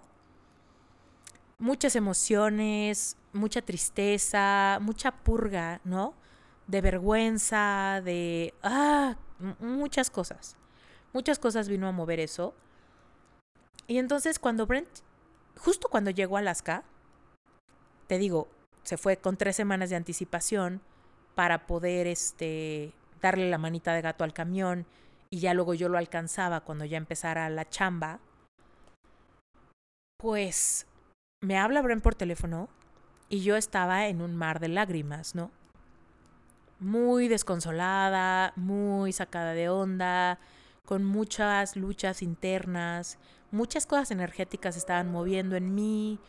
[1.57, 6.13] Muchas emociones, mucha tristeza, mucha purga, ¿no?
[6.67, 8.53] De vergüenza, de...
[8.63, 9.17] Ah,
[9.59, 10.55] muchas cosas.
[11.13, 12.55] Muchas cosas vino a mover eso.
[13.87, 14.89] Y entonces cuando Brent,
[15.57, 16.83] justo cuando llegó a Alaska,
[18.07, 18.47] te digo,
[18.83, 20.81] se fue con tres semanas de anticipación
[21.35, 24.85] para poder este, darle la manita de gato al camión
[25.29, 28.19] y ya luego yo lo alcanzaba cuando ya empezara la chamba,
[30.17, 30.87] pues
[31.41, 32.69] me habla Bren por teléfono
[33.29, 35.51] y yo estaba en un mar de lágrimas, ¿no?
[36.79, 40.39] Muy desconsolada, muy sacada de onda,
[40.85, 43.17] con muchas luchas internas,
[43.51, 46.19] muchas cosas energéticas estaban moviendo en mí,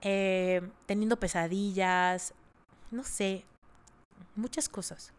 [0.00, 2.34] eh, teniendo pesadillas,
[2.90, 3.44] no sé,
[4.34, 5.12] muchas cosas.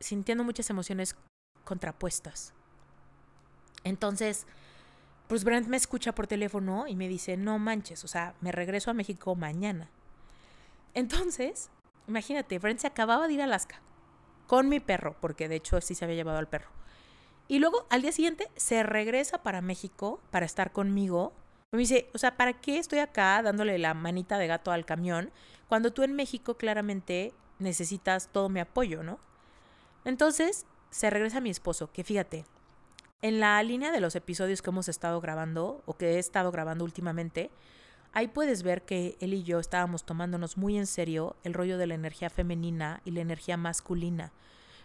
[0.00, 1.16] Sintiendo muchas emociones
[1.64, 2.52] contrapuestas.
[3.84, 4.46] Entonces,
[5.28, 8.90] pues Brent me escucha por teléfono y me dice, no manches, o sea, me regreso
[8.90, 9.88] a México mañana.
[10.92, 11.70] Entonces,
[12.06, 13.80] imagínate, Brent se acababa de ir a Alaska
[14.46, 16.68] con mi perro, porque de hecho sí se había llevado al perro.
[17.48, 21.32] Y luego al día siguiente se regresa para México para estar conmigo.
[21.72, 25.30] Me dice, o sea, ¿para qué estoy acá dándole la manita de gato al camión
[25.68, 29.18] cuando tú en México claramente necesitas todo mi apoyo, ¿no?
[30.04, 32.44] Entonces se regresa mi esposo, que fíjate,
[33.24, 36.84] en la línea de los episodios que hemos estado grabando o que he estado grabando
[36.84, 37.50] últimamente,
[38.12, 41.86] ahí puedes ver que él y yo estábamos tomándonos muy en serio el rollo de
[41.86, 44.30] la energía femenina y la energía masculina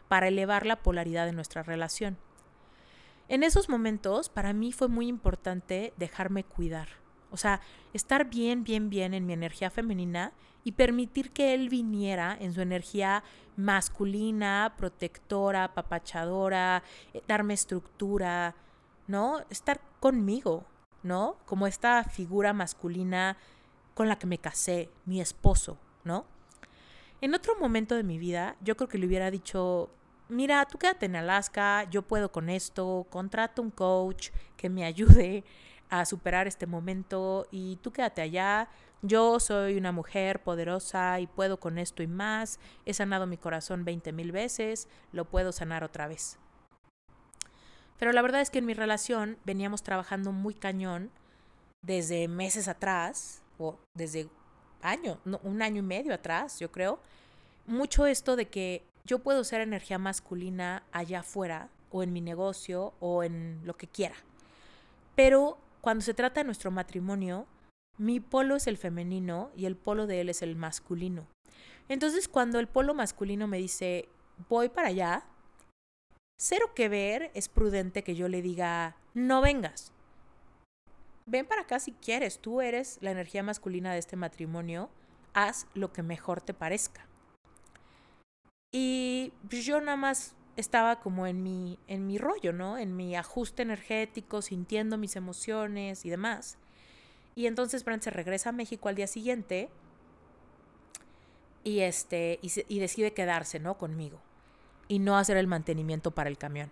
[0.08, 2.18] para elevar la polaridad de nuestra relación.
[3.28, 6.88] En esos momentos, para mí fue muy importante dejarme cuidar.
[7.32, 7.62] O sea,
[7.94, 12.62] estar bien, bien, bien en mi energía femenina y permitir que él viniera en su
[12.62, 13.24] energía
[13.56, 18.56] masculina, protectora, papachadora, eh, darme estructura,
[19.08, 19.42] ¿no?
[19.50, 20.66] Estar conmigo,
[21.04, 21.38] ¿no?
[21.46, 23.38] Como esta figura masculina
[23.94, 26.26] con la que me casé, mi esposo, ¿no?
[27.22, 29.90] En otro momento de mi vida, yo creo que le hubiera dicho,
[30.30, 35.44] mira, tú quédate en Alaska, yo puedo con esto, contrato un coach que me ayude
[35.90, 38.70] a superar este momento y tú quédate allá.
[39.02, 42.60] Yo soy una mujer poderosa y puedo con esto y más.
[42.86, 46.38] He sanado mi corazón 20 mil veces, lo puedo sanar otra vez.
[47.98, 51.12] Pero la verdad es que en mi relación veníamos trabajando muy cañón
[51.82, 54.30] desde meses atrás, o desde
[54.82, 57.00] año, un año y medio atrás, yo creo.
[57.66, 62.94] Mucho esto de que yo puedo ser energía masculina allá afuera, o en mi negocio,
[63.00, 64.16] o en lo que quiera.
[65.16, 67.48] Pero cuando se trata de nuestro matrimonio,
[67.98, 71.28] mi polo es el femenino y el polo de él es el masculino.
[71.90, 74.08] Entonces, cuando el polo masculino me dice,
[74.48, 75.26] voy para allá,
[76.40, 79.92] cero que ver, es prudente que yo le diga, no vengas.
[81.26, 84.90] Ven para acá si quieres, tú eres la energía masculina de este matrimonio,
[85.34, 87.06] haz lo que mejor te parezca.
[88.72, 92.78] Y yo nada más estaba como en mi, en mi rollo, ¿no?
[92.78, 96.58] En mi ajuste energético, sintiendo mis emociones y demás.
[97.36, 99.70] Y entonces Brent se regresa a México al día siguiente
[101.64, 103.78] y, este, y, y decide quedarse, ¿no?
[103.78, 104.20] Conmigo
[104.90, 106.70] y no hacer el mantenimiento para el camión.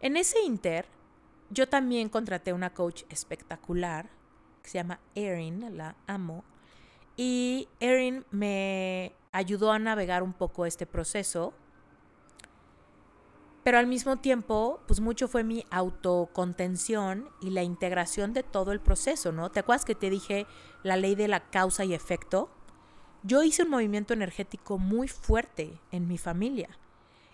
[0.00, 0.86] En ese inter,
[1.50, 4.08] yo también contraté una coach espectacular
[4.62, 6.44] que se llama Erin, la amo,
[7.16, 11.52] y Erin me ayudó a navegar un poco este proceso
[13.66, 18.78] pero al mismo tiempo, pues mucho fue mi autocontención y la integración de todo el
[18.78, 19.50] proceso, ¿no?
[19.50, 20.46] ¿Te acuerdas que te dije
[20.84, 22.48] la ley de la causa y efecto?
[23.24, 26.68] Yo hice un movimiento energético muy fuerte en mi familia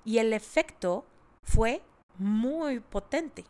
[0.06, 1.04] y el efecto
[1.42, 1.82] fue
[2.16, 3.44] muy potente.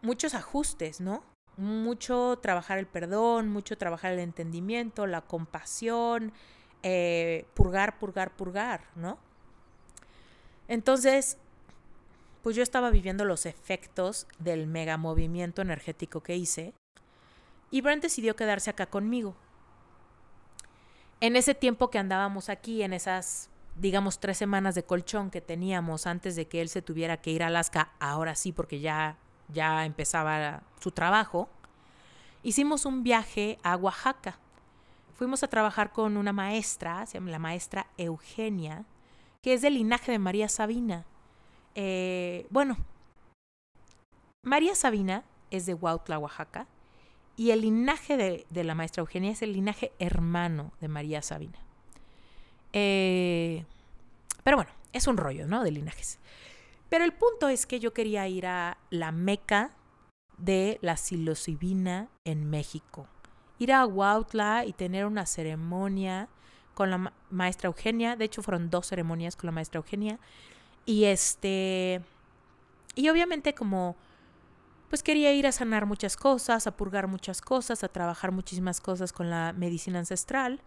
[0.00, 1.22] Muchos ajustes, ¿no?
[1.58, 6.32] Mucho trabajar el perdón, mucho trabajar el entendimiento, la compasión,
[6.82, 9.18] eh, purgar, purgar, purgar, ¿no?
[10.72, 11.36] Entonces,
[12.42, 16.72] pues yo estaba viviendo los efectos del mega movimiento energético que hice
[17.70, 19.36] y Brent decidió quedarse acá conmigo.
[21.20, 26.06] En ese tiempo que andábamos aquí, en esas, digamos, tres semanas de colchón que teníamos
[26.06, 29.18] antes de que él se tuviera que ir a Alaska, ahora sí, porque ya,
[29.52, 31.50] ya empezaba su trabajo,
[32.42, 34.38] hicimos un viaje a Oaxaca.
[35.16, 38.86] Fuimos a trabajar con una maestra, se llama la maestra Eugenia,
[39.42, 41.04] que es del linaje de María Sabina.
[41.74, 42.76] Eh, bueno,
[44.44, 46.66] María Sabina es de Huautla, Oaxaca,
[47.36, 51.58] y el linaje de, la maestra Eugenia es el linaje hermano de María Sabina.
[52.72, 53.64] Eh,
[54.44, 55.64] pero bueno, es un rollo, ¿no?
[55.64, 56.18] De linajes.
[56.88, 59.72] Pero el punto es que yo quería ir a la meca
[60.38, 63.06] de la psilocibina en México.
[63.58, 66.28] Ir a Huautla y tener una ceremonia
[66.74, 68.16] con la ma maestra Eugenia.
[68.16, 70.18] De hecho, fueron dos ceremonias con la maestra Eugenia.
[70.86, 72.02] Y este.
[72.94, 73.96] Y obviamente, como.
[74.88, 79.12] Pues quería ir a sanar muchas cosas, a purgar muchas cosas, a trabajar muchísimas cosas
[79.12, 80.60] con la medicina ancestral.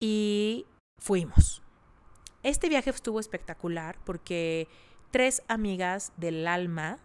[0.00, 0.66] Y
[0.98, 1.62] fuimos.
[2.42, 4.66] Este viaje estuvo espectacular porque
[5.12, 6.98] tres amigas del alma.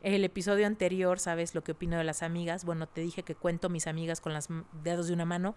[0.00, 2.64] El episodio anterior, ¿sabes lo que opino de las amigas?
[2.64, 4.48] Bueno, te dije que cuento mis amigas con los
[4.82, 5.54] dedos de una mano.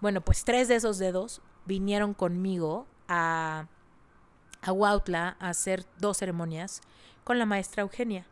[0.00, 3.68] Bueno, pues tres de esos dedos vinieron conmigo a,
[4.62, 6.82] a Huautla a hacer dos ceremonias
[7.24, 8.26] con la maestra Eugenia.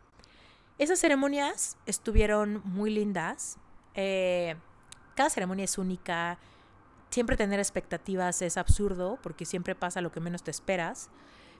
[0.77, 3.57] Esas ceremonias estuvieron muy lindas.
[3.95, 4.55] Eh,
[5.15, 6.37] cada ceremonia es única.
[7.09, 11.09] Siempre tener expectativas es absurdo porque siempre pasa lo que menos te esperas.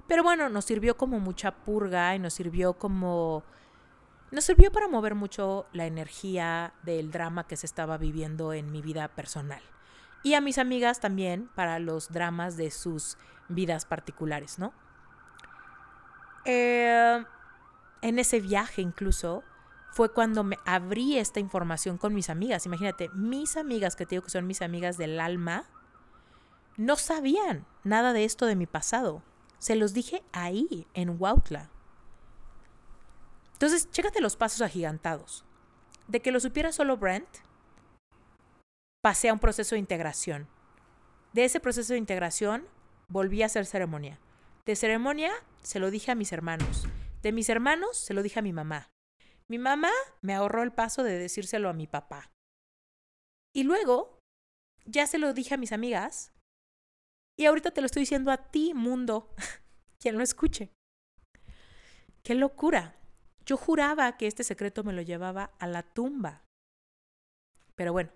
[0.08, 3.44] Pero bueno, nos sirvió como mucha purga y nos sirvió como...
[4.32, 8.82] Nos sirvió para mover mucho la energía del drama que se estaba viviendo en mi
[8.82, 9.62] vida personal.
[10.24, 13.18] Y a mis amigas también para los dramas de sus
[13.50, 14.74] vidas particulares, ¿no?
[16.46, 17.24] Eh,
[18.02, 19.44] en ese viaje incluso
[19.92, 22.66] fue cuando me abrí esta información con mis amigas.
[22.66, 25.66] Imagínate, mis amigas, que te digo que son mis amigas del alma,
[26.78, 29.22] no sabían nada de esto de mi pasado.
[29.60, 31.70] Se los dije ahí, en Huautla.
[33.54, 35.46] Entonces, chécate los pasos agigantados.
[36.08, 37.30] De que lo supiera solo Brent,
[39.04, 40.48] pasé a un proceso de integración.
[41.34, 42.66] De ese proceso de integración,
[43.10, 44.18] volví a hacer ceremonia.
[44.66, 46.88] De ceremonia, se lo dije a mis hermanos.
[47.22, 48.90] De mis hermanos, se lo dije a mi mamá.
[49.50, 52.32] Mi mamá me ahorró el paso de decírselo a mi papá.
[53.54, 54.20] Y luego,
[54.86, 56.32] ya se lo dije a mis amigas
[57.38, 59.36] y ahorita te lo estoy diciendo a ti, mundo,
[60.00, 60.72] quien lo escuche.
[62.24, 62.96] ¡Qué locura!
[63.46, 66.46] Yo juraba que este secreto me lo llevaba a la tumba.
[67.76, 68.12] Pero bueno,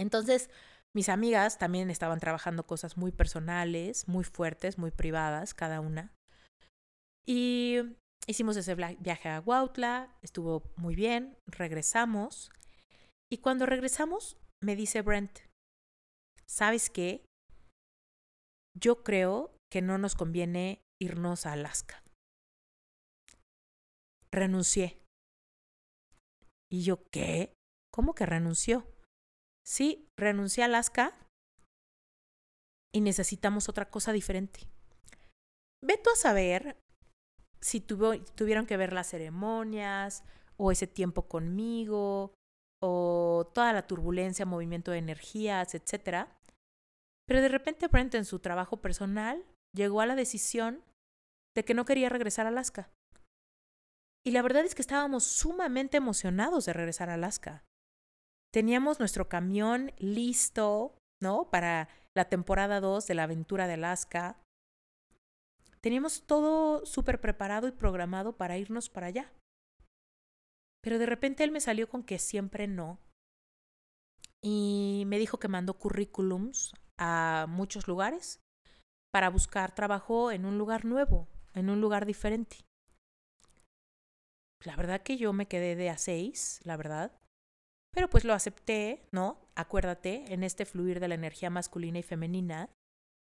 [0.00, 0.50] entonces
[0.94, 6.12] mis amigas también estaban trabajando cosas muy personales, muy fuertes, muy privadas, cada una.
[7.26, 7.78] Y
[8.26, 12.50] hicimos ese viaje a Huautla, estuvo muy bien, regresamos.
[13.30, 15.38] Y cuando regresamos, me dice Brent,
[16.46, 17.24] ¿sabes qué?
[18.78, 22.02] yo creo que no nos conviene irnos a Alaska.
[24.32, 25.00] Renuncié.
[26.70, 27.54] ¿Y yo qué?
[27.92, 28.86] ¿Cómo que renunció?
[29.70, 31.16] Sí, renuncié a Alaska
[32.92, 34.62] y necesitamos otra cosa diferente.
[35.80, 36.76] Ve a saber
[37.60, 40.24] si tuvieron que ver las ceremonias
[40.56, 42.34] o ese tiempo conmigo
[42.82, 46.36] o toda la turbulencia, movimiento de energías, etcétera.
[47.28, 50.82] Pero de repente Brent en su trabajo personal llegó a la decisión
[51.54, 52.90] de que no quería regresar a Alaska.
[54.26, 57.62] Y la verdad es que estábamos sumamente emocionados de regresar a Alaska.
[58.52, 61.48] Teníamos nuestro camión listo, ¿no?
[61.50, 64.36] Para la temporada 2 de la aventura de Alaska.
[65.80, 69.32] Teníamos todo súper preparado y programado para irnos para allá.
[70.82, 72.98] Pero de repente él me salió con que siempre no.
[74.42, 78.40] Y me dijo que mandó currículums a muchos lugares
[79.12, 82.58] para buscar trabajo en un lugar nuevo, en un lugar diferente.
[84.64, 87.19] La verdad que yo me quedé de a seis, la verdad.
[87.92, 89.38] Pero pues lo acepté, ¿no?
[89.56, 92.70] Acuérdate, en este fluir de la energía masculina y femenina,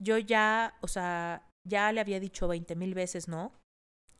[0.01, 3.53] yo ya, o sea, ya le había dicho veinte mil veces, ¿no?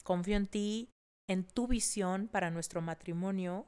[0.04, 0.89] Confío en ti,
[1.30, 3.67] en tu visión para nuestro matrimonio,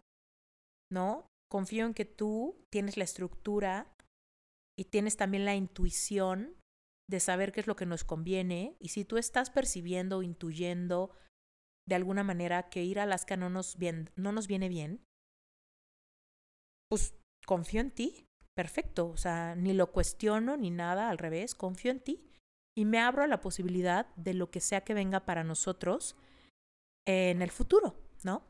[0.91, 1.27] ¿no?
[1.49, 3.91] Confío en que tú tienes la estructura
[4.77, 6.55] y tienes también la intuición
[7.09, 8.77] de saber qué es lo que nos conviene.
[8.79, 11.11] Y si tú estás percibiendo intuyendo
[11.87, 13.77] de alguna manera que ir a Alaska no nos,
[14.15, 15.01] no nos viene bien,
[16.89, 17.15] pues
[17.45, 18.25] confío en ti.
[18.55, 19.09] Perfecto.
[19.09, 22.25] O sea, ni lo cuestiono ni nada, al revés, confío en ti.
[22.77, 26.15] Y me abro a la posibilidad de lo que sea que venga para nosotros
[27.07, 28.43] en el futuro, ¿no?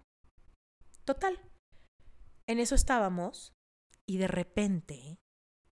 [1.05, 1.39] Total.
[2.47, 3.53] En eso estábamos
[4.07, 5.19] y de repente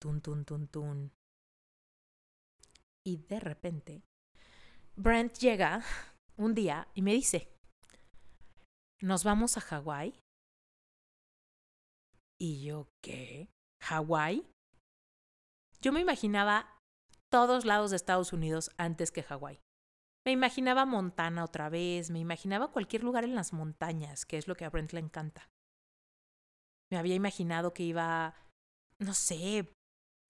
[0.05, 1.13] Tun, tun, tun, tun.
[3.07, 4.03] Y de repente,
[4.97, 5.83] Brent llega
[6.37, 7.49] un día y me dice,
[9.01, 10.21] nos vamos a Hawái.
[12.41, 13.49] Y yo, ¿qué?
[13.83, 14.47] ¿Hawái?
[15.81, 16.81] Yo me imaginaba
[17.31, 19.61] todos lados de Estados Unidos antes que Hawái.
[20.27, 24.57] Me imaginaba Montana otra vez, me imaginaba cualquier lugar en las montañas, que es lo
[24.57, 25.51] que a Brent le encanta.
[26.91, 28.35] Me había imaginado que iba,
[28.99, 29.71] no sé,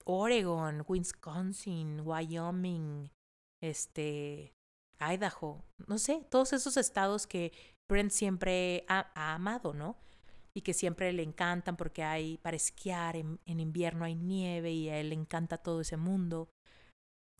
[0.04, 3.10] Oregon, Wisconsin, Wyoming,
[3.62, 4.52] este,
[4.98, 7.52] Idaho, no sé, todos esos estados que
[7.88, 9.96] Brent siempre ha, amado, ¿no?
[10.56, 14.88] Y que siempre le encantan porque hay para esquiar, en, en invierno hay nieve y
[14.88, 16.48] a él le encanta todo ese mundo.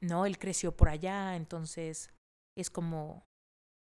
[0.04, 0.26] ¿no?
[0.26, 2.10] Él creció por allá, entonces
[2.56, 3.26] es como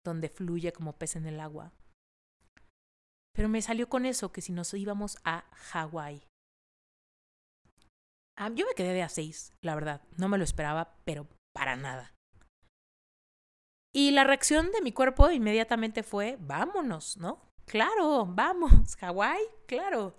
[0.05, 1.73] donde fluye como pez en el agua.
[3.35, 6.23] Pero me salió con eso, que si nos íbamos a Hawái.
[8.37, 10.03] Ah, yo me quedé de a seis, la verdad.
[10.17, 12.15] No me lo esperaba, pero para nada.
[13.93, 17.54] Y la reacción de mi cuerpo inmediatamente fue, vámonos, ¿no?
[17.67, 20.15] Claro, vamos, Hawái, claro.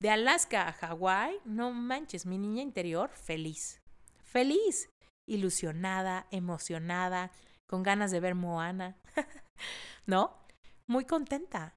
[0.00, 3.80] De Alaska a Hawái, no manches, mi niña interior feliz.
[4.24, 4.90] Feliz
[5.28, 7.32] ilusionada, emocionada,
[7.68, 8.96] con ganas de ver Moana,
[10.06, 10.38] ¿no?
[10.86, 11.74] Muy contenta.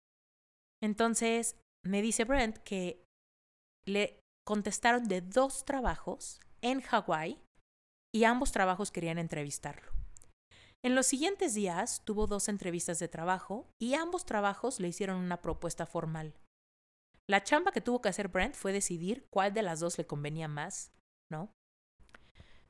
[0.82, 3.04] Entonces me dice Brent que
[3.86, 7.40] le contestaron de dos trabajos en Hawái
[8.14, 9.99] y ambos trabajos querían entrevistarlo.
[10.82, 15.42] En los siguientes días tuvo dos entrevistas de trabajo y ambos trabajos le hicieron una
[15.42, 16.34] propuesta formal.
[17.28, 20.48] La chamba que tuvo que hacer Brent fue decidir cuál de las dos le convenía
[20.48, 20.94] más,
[21.30, 21.54] ¿no?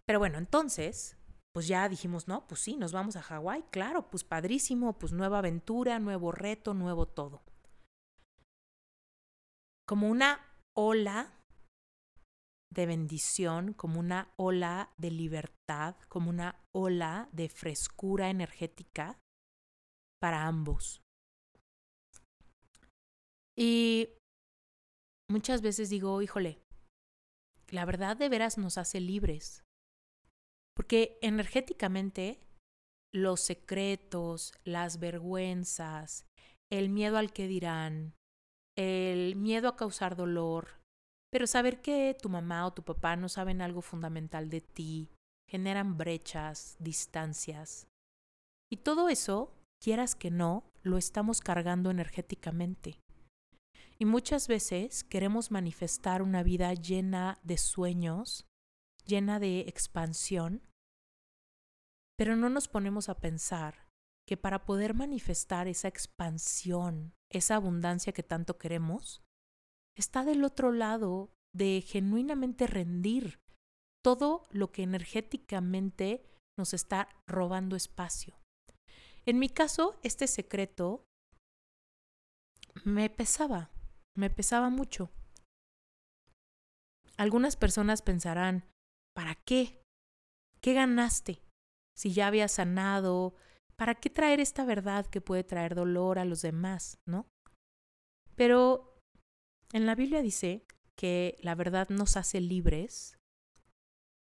[0.06, 1.18] Pero bueno, entonces,
[1.54, 5.38] pues ya dijimos, no, pues sí, nos vamos a Hawái, claro, pues padrísimo, pues nueva
[5.38, 7.44] aventura, nuevo reto, nuevo todo.
[9.86, 10.44] Como una
[10.74, 11.39] ola
[12.72, 19.20] de bendición, como una ola de libertad, como una ola de frescura energética
[20.22, 21.02] para ambos.
[23.58, 24.10] Y
[25.30, 26.62] muchas veces digo, híjole,
[27.70, 29.64] la verdad de veras nos hace libres.
[30.76, 32.40] Porque energéticamente
[33.14, 36.26] los secretos, las vergüenzas,
[36.72, 38.14] el miedo al que dirán,
[38.78, 40.79] el miedo a causar dolor,
[41.32, 45.10] pero saber que tu mamá o tu papá no saben algo fundamental de ti,
[45.48, 47.88] generan brechas, distancias.
[48.72, 53.00] Y todo eso, quieras que no, lo estamos cargando energéticamente.
[53.98, 58.46] Y muchas veces queremos manifestar una vida llena de sueños,
[59.06, 60.62] llena de expansión,
[62.18, 63.90] pero no nos ponemos a pensar
[64.28, 69.24] que para poder manifestar esa expansión, esa abundancia que tanto queremos,
[70.00, 73.40] está del otro lado de genuinamente rendir
[74.04, 76.24] todo lo que energéticamente
[76.58, 78.40] nos está robando espacio.
[79.26, 81.04] En mi caso, este secreto
[82.84, 83.72] me pesaba,
[84.16, 85.12] me pesaba mucho.
[87.18, 88.64] Algunas personas pensarán,
[89.14, 89.82] ¿para qué?
[90.62, 91.42] ¿Qué ganaste?
[92.00, 93.36] si ya había sanado,
[93.76, 97.28] ¿para qué traer esta verdad que puede traer dolor a los demás, no?
[98.36, 98.89] Pero
[99.74, 100.66] en la Biblia dice
[100.96, 103.18] que la verdad nos hace libres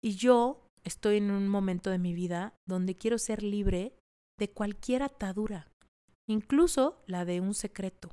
[0.02, 3.96] y yo estoy en un momento de mi vida donde quiero ser libre
[4.38, 5.72] de cualquier atadura,
[6.28, 8.10] incluso la de un secreto.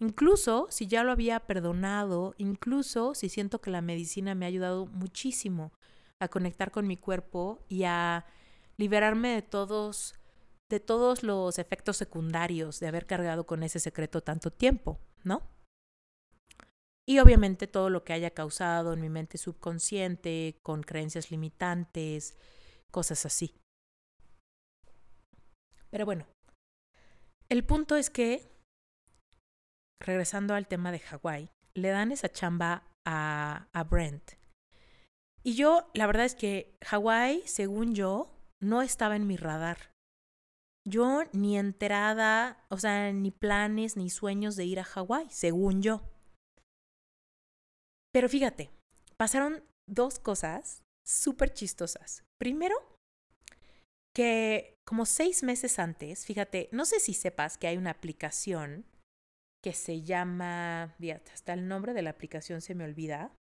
[0.00, 4.86] Incluso si ya lo había perdonado, incluso si siento que la medicina me ha ayudado
[4.86, 5.72] muchísimo
[6.20, 8.26] a conectar con mi cuerpo y a
[8.76, 10.14] liberarme de todos
[10.70, 15.53] de todos los efectos secundarios de haber cargado con ese secreto tanto tiempo, ¿no?
[17.06, 22.36] Y obviamente todo lo que haya causado en mi mente subconsciente, con creencias limitantes,
[22.90, 23.54] cosas así.
[25.90, 26.26] Pero bueno,
[27.48, 28.50] el punto es que,
[30.00, 34.32] regresando al tema de Hawái, le dan esa chamba a, a Brent
[35.46, 38.30] y yo, la verdad es que Hawái, según yo,
[38.60, 39.92] no estaba en mi radar.
[40.86, 46.02] Yo ni enterada, o sea, ni planes ni sueños de ir a Hawái, según yo.
[48.14, 48.70] Pero fíjate,
[49.16, 52.22] pasaron dos cosas súper chistosas.
[52.38, 52.76] Primero,
[54.14, 58.86] que como seis meses antes, fíjate, no sé si sepas que hay una aplicación
[59.64, 60.94] que se llama,
[61.32, 63.34] hasta el nombre de la aplicación se me olvida,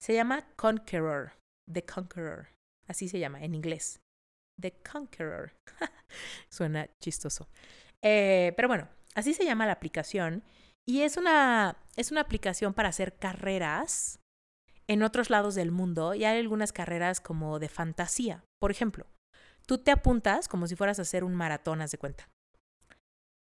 [0.00, 1.34] se llama Conqueror,
[1.72, 2.48] The Conqueror,
[2.88, 4.00] así se llama en inglés.
[4.60, 5.52] The Conqueror.
[6.50, 7.48] Suena chistoso.
[8.02, 10.42] Eh, pero bueno, así se llama la aplicación
[10.88, 14.20] y es una, es una aplicación para hacer carreras
[14.86, 18.42] en otros lados del mundo y hay algunas carreras como de fantasía.
[18.58, 19.06] Por ejemplo,
[19.66, 22.30] tú te apuntas como si fueras a hacer un maratón, haz de cuenta,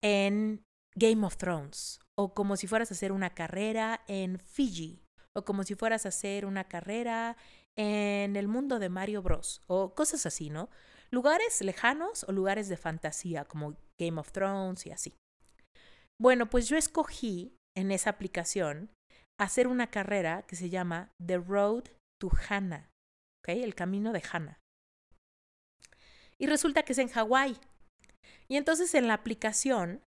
[0.03, 0.61] en
[0.93, 5.01] Game of Thrones o como si fueras a hacer una carrera en Fiji
[5.33, 7.37] o como si fueras a hacer una carrera
[7.77, 9.61] en el mundo de Mario Bros.
[9.67, 10.69] o cosas así, ¿no?
[11.11, 15.15] Lugares lejanos o lugares de fantasía, como Game of Thrones y así.
[16.21, 18.91] Bueno, pues yo escogí en esa aplicación
[19.39, 21.85] hacer una carrera que se llama The Road
[22.19, 22.91] to Hana,
[23.39, 23.49] ¿ok?
[23.49, 24.59] El camino de Hana.
[26.37, 27.57] Y resulta que es en Hawái.
[28.47, 30.03] Y entonces en la aplicación,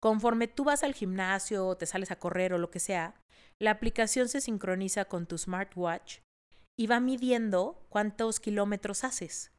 [0.00, 3.20] conforme tú vas al gimnasio, te sales a correr o lo que sea,
[3.60, 6.20] la aplicación se sincroniza con tu smartwatch
[6.78, 9.50] y va midiendo cuántos kilómetros haces.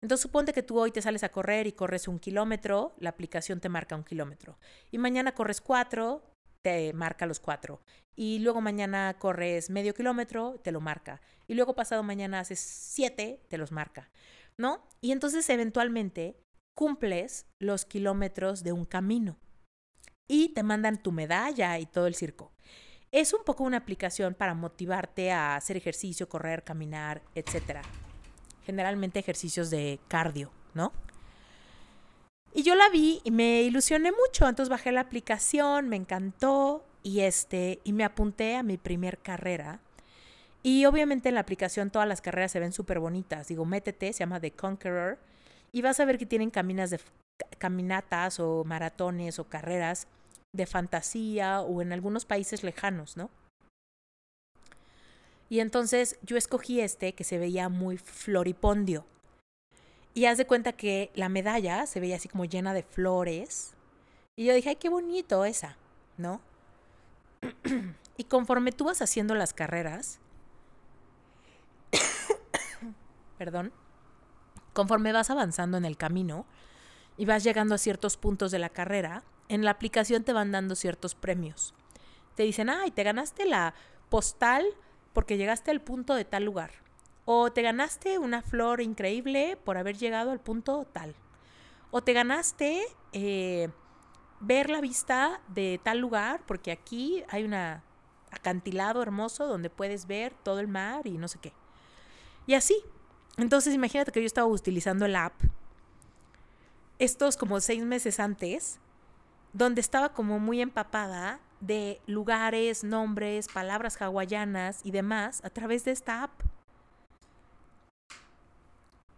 [0.00, 3.60] Entonces suponte que tú hoy te sales a correr y corres un kilómetro, la aplicación
[3.60, 4.58] te marca un kilómetro.
[4.90, 6.22] Y mañana corres cuatro,
[6.62, 7.80] te marca los cuatro.
[8.14, 11.20] Y luego mañana corres medio kilómetro, te lo marca.
[11.46, 14.10] Y luego pasado mañana haces siete, te los marca.
[14.56, 14.86] ¿No?
[15.00, 16.36] Y entonces eventualmente
[16.76, 19.36] cumples los kilómetros de un camino.
[20.28, 22.52] Y te mandan tu medalla y todo el circo.
[23.10, 27.80] Es un poco una aplicación para motivarte a hacer ejercicio, correr, caminar, etc.
[28.68, 30.92] Generalmente ejercicios de cardio, ¿no?
[32.52, 37.20] Y yo la vi y me ilusioné mucho, entonces bajé la aplicación, me encantó y
[37.20, 39.80] este y me apunté a mi primer carrera.
[40.62, 43.48] Y obviamente en la aplicación todas las carreras se ven súper bonitas.
[43.48, 45.18] Digo, métete, se llama The Conqueror
[45.72, 47.00] y vas a ver que tienen caminas de
[47.56, 50.08] caminatas o maratones o carreras
[50.54, 53.30] de fantasía o en algunos países lejanos, ¿no?
[55.48, 59.06] Y entonces yo escogí este que se veía muy floripondio.
[60.14, 63.74] Y haz de cuenta que la medalla se veía así como llena de flores.
[64.36, 65.76] Y yo dije, ay, qué bonito esa,
[66.16, 66.40] ¿no?
[68.16, 70.18] y conforme tú vas haciendo las carreras,
[73.38, 73.72] perdón,
[74.72, 76.46] conforme vas avanzando en el camino
[77.16, 80.74] y vas llegando a ciertos puntos de la carrera, en la aplicación te van dando
[80.74, 81.74] ciertos premios.
[82.34, 83.74] Te dicen, ay, te ganaste la
[84.08, 84.64] postal
[85.12, 86.70] porque llegaste al punto de tal lugar.
[87.24, 91.14] O te ganaste una flor increíble por haber llegado al punto tal.
[91.90, 92.82] O te ganaste
[93.12, 93.68] eh,
[94.40, 97.54] ver la vista de tal lugar porque aquí hay un
[98.30, 101.52] acantilado hermoso donde puedes ver todo el mar y no sé qué.
[102.46, 102.76] Y así.
[103.36, 105.32] Entonces imagínate que yo estaba utilizando el app
[106.98, 108.80] estos como seis meses antes
[109.52, 115.92] donde estaba como muy empapada de lugares, nombres, palabras hawaianas y demás a través de
[115.92, 116.40] esta app.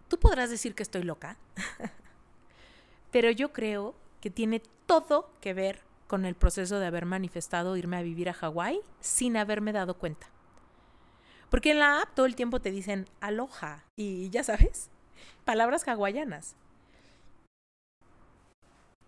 [0.09, 1.37] Tú podrás decir que estoy loca,
[3.13, 7.97] pero yo creo que tiene todo que ver con el proceso de haber manifestado irme
[7.97, 10.27] a vivir a Hawái sin haberme dado cuenta.
[11.51, 14.91] Porque en la app todo el tiempo te dicen aloha y ya sabes,
[15.45, 16.57] palabras hawaianas.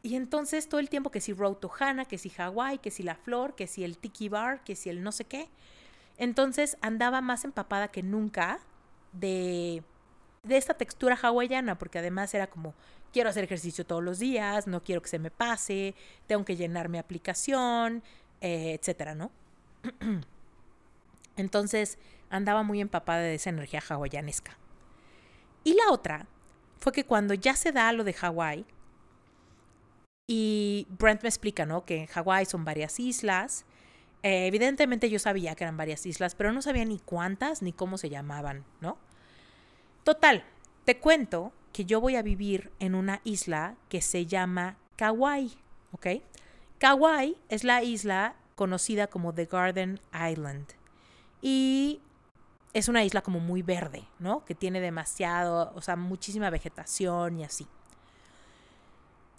[0.02, 3.02] Y entonces todo el tiempo que si Road to Hana, que si Hawái, que si
[3.02, 5.48] la flor, que si el tiki bar, que si el no sé qué.
[6.18, 8.58] Entonces andaba más empapada que nunca
[9.12, 9.82] de,
[10.42, 12.74] de esta textura hawaiana, porque además era como,
[13.12, 15.94] quiero hacer ejercicio todos los días, no quiero que se me pase,
[16.26, 18.02] tengo que llenar mi aplicación,
[18.40, 19.30] eh, etcétera, ¿no?
[21.36, 21.98] Entonces
[22.28, 24.56] andaba muy empapada de esa energía hawaianesca.
[25.64, 26.26] Y la otra
[26.78, 28.66] fue que cuando ya se da lo de Hawái,
[30.26, 31.84] y Brent me explica, ¿no?
[31.84, 33.64] Que en Hawái son varias islas.
[34.22, 37.98] Eh, evidentemente yo sabía que eran varias islas, pero no sabía ni cuántas ni cómo
[37.98, 38.98] se llamaban, ¿no?
[40.04, 40.44] Total,
[40.84, 45.50] te cuento que yo voy a vivir en una isla que se llama Kauai,
[45.92, 46.06] ¿ok?
[46.78, 50.66] Kauai es la isla conocida como The Garden Island.
[51.40, 52.00] Y
[52.72, 54.44] es una isla como muy verde, ¿no?
[54.44, 57.66] Que tiene demasiado, o sea, muchísima vegetación y así.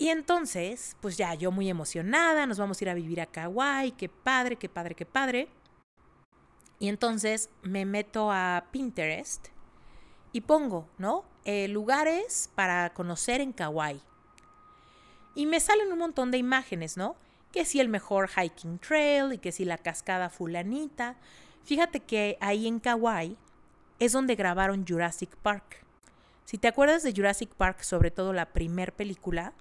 [0.03, 3.93] Y entonces, pues ya yo muy emocionada, nos vamos a ir a vivir a Kauai,
[3.93, 5.47] qué padre, qué padre, qué padre.
[6.77, 9.47] Y entonces me meto a Pinterest
[10.33, 11.23] y pongo, ¿no?
[11.45, 14.01] Eh, lugares para conocer en Kauai.
[15.35, 17.15] Y me salen un montón de imágenes, ¿no?
[17.53, 21.15] Que si el mejor hiking trail y que si la cascada fulanita.
[21.63, 23.37] Fíjate que ahí en Kauai
[23.99, 25.85] es donde grabaron Jurassic Park.
[26.43, 29.53] Si te acuerdas de Jurassic Park, sobre todo la primer película,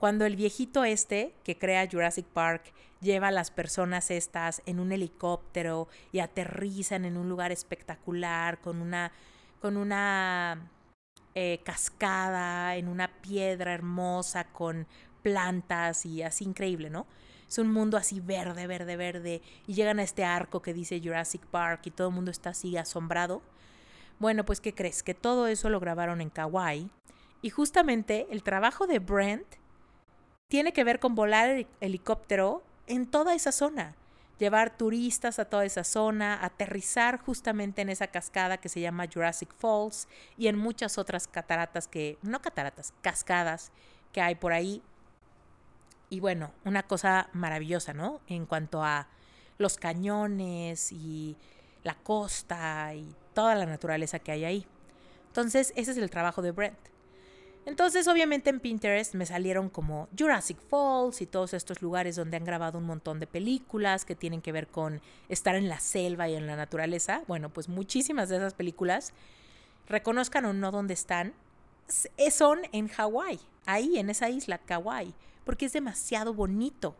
[0.00, 2.72] cuando el viejito este que crea Jurassic Park
[3.02, 8.80] lleva a las personas estas en un helicóptero y aterrizan en un lugar espectacular con
[8.80, 9.12] una,
[9.60, 10.70] con una
[11.34, 14.86] eh, cascada, en una piedra hermosa, con
[15.22, 17.06] plantas y así increíble, ¿no?
[17.46, 19.42] Es un mundo así verde, verde, verde.
[19.66, 22.74] Y llegan a este arco que dice Jurassic Park y todo el mundo está así
[22.78, 23.42] asombrado.
[24.18, 25.02] Bueno, pues ¿qué crees?
[25.02, 26.88] Que todo eso lo grabaron en Kauai.
[27.42, 29.60] Y justamente el trabajo de Brent
[30.50, 33.94] tiene que ver con volar el helicóptero en toda esa zona.
[34.38, 39.54] llevar turistas a toda esa zona, aterrizar justamente en esa cascada que se llama Jurassic
[39.54, 43.70] Falls y en muchas otras cataratas que, no cataratas, cascadas
[44.12, 44.82] que hay por ahí.
[46.08, 48.22] Y bueno, una cosa maravillosa, ¿no?
[48.28, 49.08] En cuanto a
[49.58, 51.36] los cañones y
[51.84, 54.66] la costa y toda la naturaleza que hay ahí.
[55.26, 56.89] Entonces, ese es el trabajo de Brent.
[57.70, 62.44] Entonces, obviamente en Pinterest me salieron como Jurassic Falls y todos estos lugares donde han
[62.44, 66.34] grabado un montón de películas que tienen que ver con estar en la selva y
[66.34, 67.22] en la naturaleza.
[67.28, 69.12] Bueno, pues muchísimas de esas películas,
[69.86, 71.32] reconozcan o no dónde están,
[72.16, 75.14] eh, son en Hawái, ahí en esa isla, Kauai,
[75.44, 76.96] porque es demasiado bonito.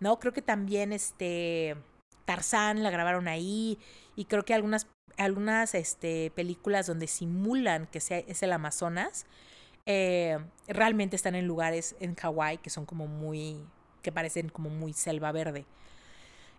[0.00, 0.18] ¿No?
[0.18, 1.76] Creo que también este
[2.24, 3.78] Tarzán la grabaron ahí
[4.16, 4.86] y creo que algunas
[5.18, 9.26] algunas este, películas donde simulan que sea, es el Amazonas,
[9.86, 13.64] eh, realmente están en lugares en Hawái que son como muy,
[14.02, 15.66] que parecen como muy selva verde.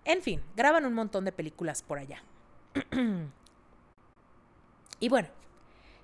[0.05, 2.23] En fin, graban un montón de películas por allá.
[4.99, 5.29] y bueno,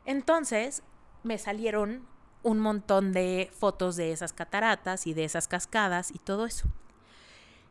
[0.05, 0.83] entonces
[1.23, 2.07] me salieron
[2.43, 6.69] un montón de fotos de esas cataratas y de esas cascadas y todo eso.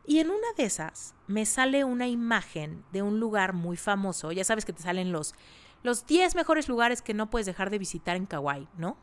[0.05, 4.31] Y en una de esas me sale una imagen de un lugar muy famoso.
[4.31, 5.35] Ya sabes que te salen los,
[5.83, 8.97] los 10 mejores lugares que no puedes dejar de visitar en Kauai, ¿no?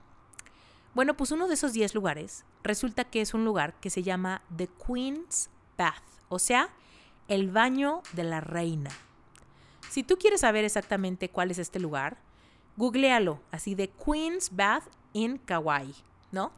[0.96, 4.40] Bueno, pues uno de esos 10 lugares resulta que es un lugar que se llama
[4.56, 6.70] The Queen's Bath, o sea,
[7.28, 8.88] el baño de la reina.
[9.90, 12.16] Si tú quieres saber exactamente cuál es este lugar,
[12.78, 15.94] googlealo, así de Queen's Bath in Kauai,
[16.32, 16.50] ¿no?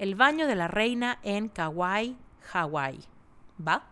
[0.00, 3.04] El baño de la reina en Kauai, Hawái.
[3.64, 3.84] ¿va?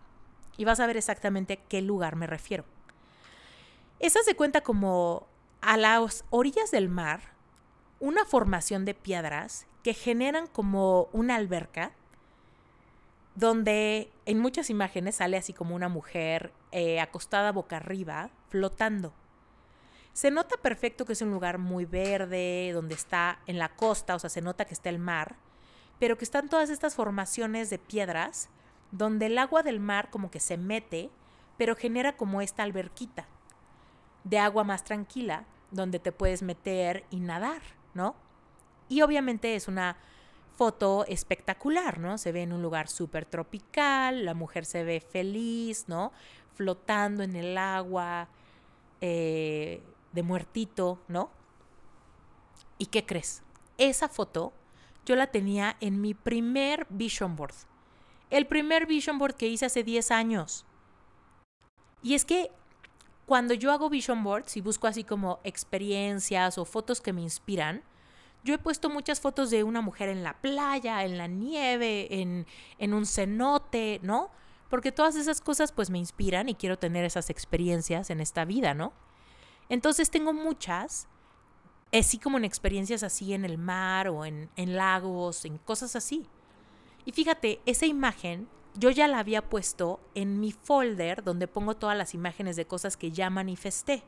[0.57, 2.65] Y vas a ver exactamente a qué lugar me refiero.
[3.99, 5.27] Esa se cuenta como
[5.61, 7.21] a las orillas del mar,
[8.01, 11.91] una formación de piedras que generan como una alberca,
[13.35, 19.13] donde en muchas imágenes sale así como una mujer eh, acostada boca arriba, flotando.
[20.13, 24.19] Se nota perfecto que es un lugar muy verde, donde está en la costa, o
[24.19, 25.37] sea, se nota que está el mar,
[25.99, 28.49] pero que están todas estas formaciones de piedras
[28.91, 31.11] donde el agua del mar como que se mete,
[31.57, 33.27] pero genera como esta alberquita
[34.23, 37.61] de agua más tranquila, donde te puedes meter y nadar,
[37.93, 38.15] ¿no?
[38.89, 39.97] Y obviamente es una
[40.55, 42.17] foto espectacular, ¿no?
[42.17, 46.11] Se ve en un lugar súper tropical, la mujer se ve feliz, ¿no?
[46.53, 48.27] Flotando en el agua,
[48.99, 49.81] eh,
[50.11, 51.31] de muertito, ¿no?
[52.77, 53.43] ¿Y qué crees?
[53.77, 54.53] Esa foto
[55.05, 57.55] yo la tenía en mi primer vision board
[58.31, 60.65] el primer vision board que hice hace 10 años.
[62.01, 62.49] Y es que
[63.31, 67.81] cuando yo hago vision boards y busco así como experiencias o fotos que me inspiran,
[68.43, 72.45] yo he puesto muchas fotos de una mujer en la playa, en la nieve, en,
[72.77, 74.31] en un cenote, ¿no?
[74.69, 78.73] Porque todas esas cosas pues me inspiran y quiero tener esas experiencias en esta vida,
[78.73, 78.91] ¿no?
[79.69, 81.07] Entonces tengo muchas,
[81.93, 86.27] así como en experiencias así en el mar o en, en lagos, en cosas así.
[87.05, 91.97] Y fíjate, esa imagen yo ya la había puesto en mi folder donde pongo todas
[91.97, 94.03] las imágenes de cosas que ya manifesté.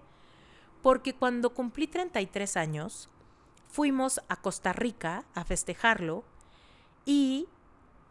[0.82, 3.10] Porque cuando cumplí 33 años,
[3.68, 6.24] fuimos a Costa Rica a festejarlo
[7.06, 7.48] y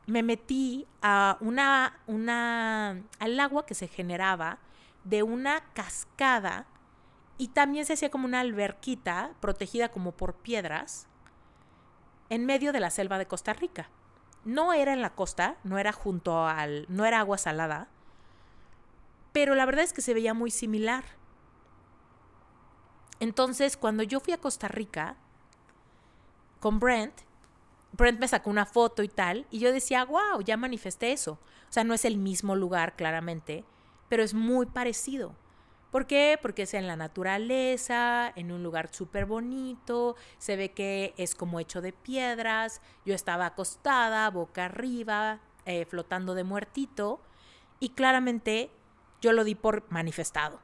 [0.07, 4.59] me metí a una, una, al agua que se generaba
[5.05, 6.67] de una cascada
[7.39, 11.07] y también se hacía como una alberquita protegida como por piedras
[12.29, 13.89] en medio de la selva de Costa Rica.
[14.45, 17.89] No era en la costa, no era junto al, no era agua salada,
[19.33, 21.05] pero la verdad es que se veía muy similar.
[23.21, 25.17] Entonces, cuando yo fui a Costa Rica
[26.61, 27.15] con Brent,
[27.93, 31.39] Brent me sacó una foto y tal, y yo decía, wow, ya manifesté eso.
[31.69, 33.65] O sea, no es el mismo lugar, claramente,
[34.09, 35.35] pero es muy parecido.
[35.93, 36.39] ¿Por qué?
[36.41, 41.61] Porque es en la naturaleza, en un lugar súper bonito, se ve que es como
[41.61, 47.21] hecho de piedras, yo estaba acostada, boca arriba, eh, flotando de muertito,
[47.79, 48.71] y claramente
[49.21, 50.61] yo lo di por manifestado.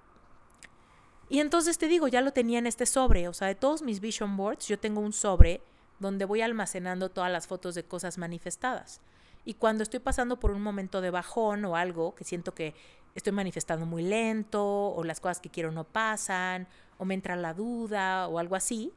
[1.29, 4.01] Y entonces te digo, ya lo tenía en este sobre, o sea, de todos mis
[4.01, 5.61] vision boards, yo tengo un sobre
[5.99, 9.03] donde voy almacenando todas las fotos de cosas manifestadas.
[9.45, 12.75] Y cuando estoy pasando por un momento de bajón o algo, que siento que
[13.15, 17.55] estoy manifestando muy lento o las cosas que quiero no pasan o me entra la
[17.55, 18.93] duda o algo así,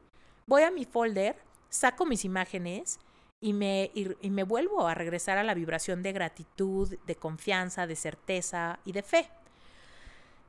[0.46, 1.36] voy a mi folder,
[1.68, 2.98] saco mis imágenes
[3.40, 7.96] y me, y, me vuelvo a regresar a la vibración de gratitud, de confianza, de
[7.96, 9.28] certeza y de fe.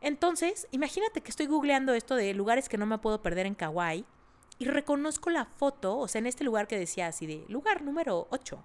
[0.01, 4.05] Entonces, imagínate que estoy googleando esto de lugares que no me puedo perder en Kauai
[4.59, 8.27] y reconozco la foto, o sea, en este lugar que decía así de lugar número
[8.29, 8.63] 8.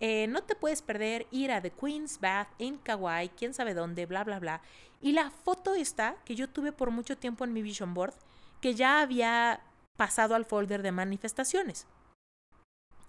[0.00, 4.06] Eh, no te puedes perder ir a The Queen's Bath en Kauai, quién sabe dónde,
[4.06, 4.60] bla, bla, bla.
[5.00, 8.14] Y la foto esta que yo tuve por mucho tiempo en mi vision board,
[8.60, 9.60] que ya había
[9.96, 11.86] pasado al folder de manifestaciones.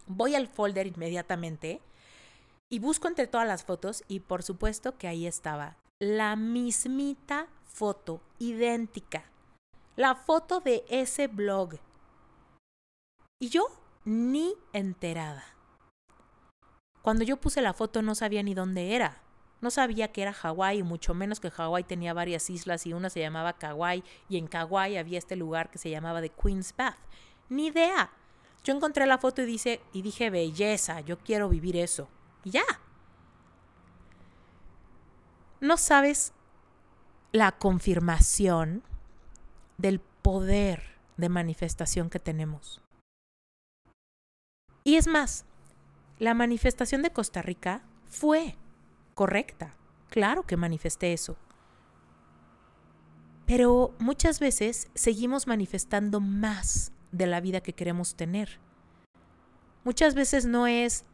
[0.08, 1.82] Voy al folder inmediatamente
[2.70, 8.22] y busco entre todas las fotos y por supuesto que ahí estaba la mismita foto,
[8.38, 9.24] idéntica.
[9.96, 11.76] La foto de ese blog.
[13.40, 13.68] Y yo
[14.04, 15.55] ni enterada.
[17.06, 19.22] Cuando yo puse la foto no sabía ni dónde era.
[19.62, 23.20] No sabía que era Hawái, mucho menos que Hawái tenía varias islas y una se
[23.20, 26.98] llamaba Kauai y en Kauai había este lugar que se llamaba The Queen's Bath.
[27.48, 28.10] Ni idea.
[28.64, 32.10] Yo encontré la foto y, dice, y dije, belleza, yo quiero vivir eso.
[32.44, 32.66] Y ya.
[35.62, 36.34] No sabes
[37.32, 38.82] la confirmación
[39.78, 42.82] del poder de manifestación que tenemos.
[44.84, 45.46] Y es más,
[46.20, 48.56] la manifestación de Costa Rica fue
[49.14, 49.76] correcta.
[50.10, 51.38] Claro que manifesté eso.
[53.46, 58.60] Pero muchas veces seguimos manifestando más de la vida que queremos tener.
[59.84, 61.06] Muchas veces no es,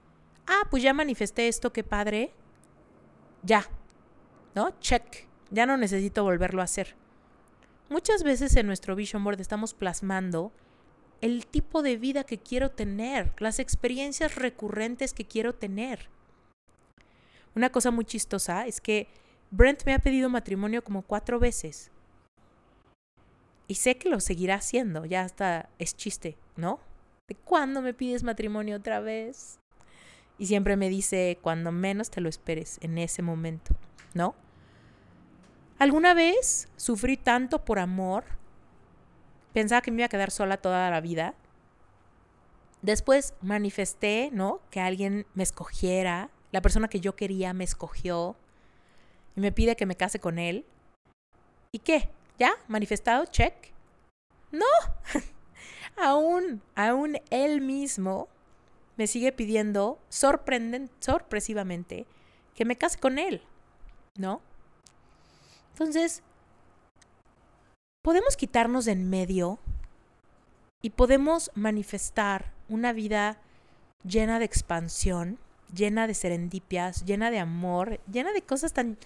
[0.47, 2.31] ah, pues ya manifesté esto, qué padre.
[3.43, 3.65] Ya.
[4.55, 4.71] ¿No?
[4.79, 5.27] Check.
[5.49, 6.95] Ya no necesito volverlo a hacer.
[7.89, 10.53] Muchas veces en nuestro vision board estamos plasmando
[11.21, 16.09] el tipo de vida que quiero tener, las experiencias recurrentes que quiero tener.
[17.55, 19.07] Una cosa muy chistosa es que
[19.51, 21.91] Brent me ha pedido matrimonio como cuatro veces.
[23.67, 26.79] Y sé que lo seguirá haciendo, ya hasta es chiste, ¿no?
[27.29, 29.59] ¿De cuándo me pides matrimonio otra vez?
[30.37, 33.75] Y siempre me dice, cuando menos te lo esperes, en ese momento,
[34.13, 34.35] ¿no?
[35.77, 38.23] ¿Alguna vez sufrí tanto por amor
[39.53, 41.33] Pensaba que me iba a quedar sola toda la vida.
[42.81, 44.61] Después manifesté, ¿no?
[44.69, 46.29] Que alguien me escogiera.
[46.51, 48.35] La persona que yo quería me escogió.
[49.35, 50.65] Y me pide que me case con él.
[51.71, 52.09] ¿Y qué?
[52.39, 52.53] ¿Ya?
[52.67, 53.25] ¿Manifestado?
[53.25, 53.71] Check.
[54.51, 54.65] No.
[55.97, 58.27] aún, aún él mismo
[58.97, 62.05] me sigue pidiendo sorpresivamente
[62.55, 63.41] que me case con él.
[64.17, 64.41] ¿No?
[65.73, 66.23] Entonces,
[68.01, 69.59] podemos quitarnos de en medio
[70.81, 73.39] y podemos manifestar una vida
[74.03, 75.37] llena de expansión,
[75.73, 78.97] llena de serendipias, llena de amor, llena de cosas tan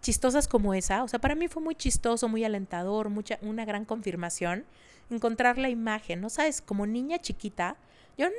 [0.00, 1.04] chistosas como esa.
[1.04, 4.64] O sea, para mí fue muy chistoso, muy alentador, mucha, una gran confirmación
[5.10, 6.62] encontrar la imagen, ¿no sabes?
[6.62, 7.76] Como niña chiquita,
[8.16, 8.34] yo, no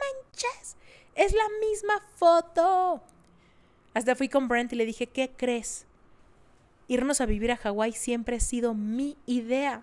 [0.00, 0.76] manches,
[1.14, 3.02] es la misma foto.
[3.94, 5.86] Hasta fui con Brent y le dije, ¿qué crees?
[6.88, 9.82] Irnos a vivir a Hawái siempre ha sido mi idea.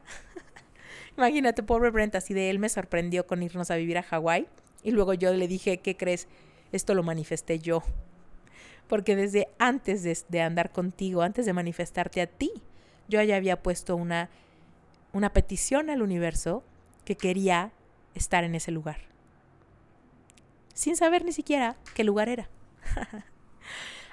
[1.17, 4.47] Imagínate, pobre Brent, así de él me sorprendió con irnos a vivir a Hawái.
[4.83, 6.27] Y luego yo le dije, ¿qué crees?
[6.71, 7.83] Esto lo manifesté yo.
[8.87, 12.51] Porque desde antes de, de andar contigo, antes de manifestarte a ti,
[13.07, 14.29] yo ya había puesto una,
[15.13, 16.63] una petición al universo
[17.05, 17.71] que quería
[18.15, 18.97] estar en ese lugar.
[20.73, 22.49] Sin saber ni siquiera qué lugar era.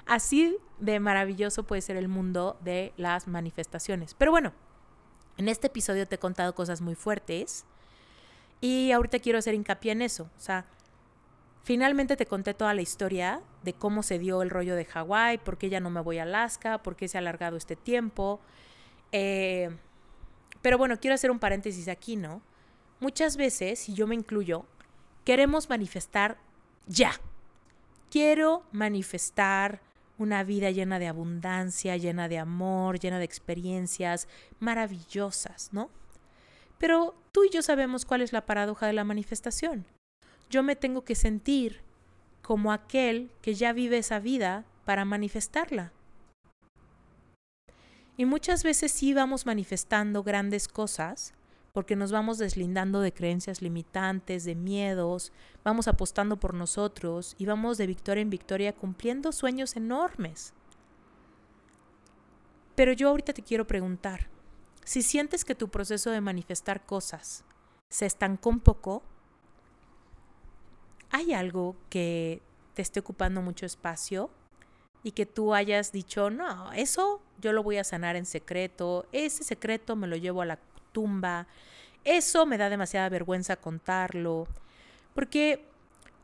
[0.09, 4.15] Así de maravilloso puede ser el mundo de las manifestaciones.
[4.15, 4.53] Pero bueno,
[5.37, 7.63] en este episodio te he contado cosas muy fuertes
[8.59, 10.23] y ahorita quiero hacer hincapié en eso.
[10.35, 10.65] O sea,
[11.61, 15.59] finalmente te conté toda la historia de cómo se dio el rollo de Hawái, por
[15.59, 18.39] qué ya no me voy a Alaska, por qué se ha alargado este tiempo.
[19.11, 19.69] Eh,
[20.63, 22.41] pero bueno, quiero hacer un paréntesis aquí, ¿no?
[22.99, 24.65] Muchas veces, y yo me incluyo,
[25.23, 26.39] queremos manifestar
[26.87, 27.11] ya.
[28.09, 29.87] Quiero manifestar
[30.19, 34.27] una vida llena de abundancia, llena de amor, llena de experiencias
[34.59, 35.89] maravillosas, ¿no?
[36.77, 39.85] Pero tú y yo sabemos cuál es la paradoja de la manifestación.
[40.49, 41.81] Yo me tengo que sentir
[42.41, 45.91] como aquel que ya vive esa vida para manifestarla.
[48.17, 51.33] Y muchas veces sí vamos manifestando grandes cosas,
[51.79, 55.31] porque nos vamos deslindando de creencias limitantes, de miedos,
[55.63, 60.53] vamos apostando por nosotros y vamos de victoria en victoria cumpliendo sueños enormes.
[62.75, 64.27] Pero yo ahorita te quiero preguntar,
[64.83, 67.45] si sientes que tu proceso de manifestar cosas
[67.87, 69.01] se estancó un poco,
[71.11, 72.41] ¿hay algo que
[72.73, 74.29] te esté ocupando mucho espacio
[75.01, 79.45] y que tú hayas dicho, no, eso yo lo voy a sanar en secreto, ese
[79.45, 80.59] secreto me lo llevo a la
[80.91, 81.47] tumba.
[82.03, 84.47] Eso me da demasiada vergüenza contarlo.
[85.13, 85.65] Porque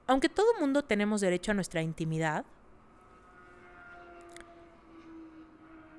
[0.08, 2.46] aunque todo mundo tenemos derecho a nuestra intimidad,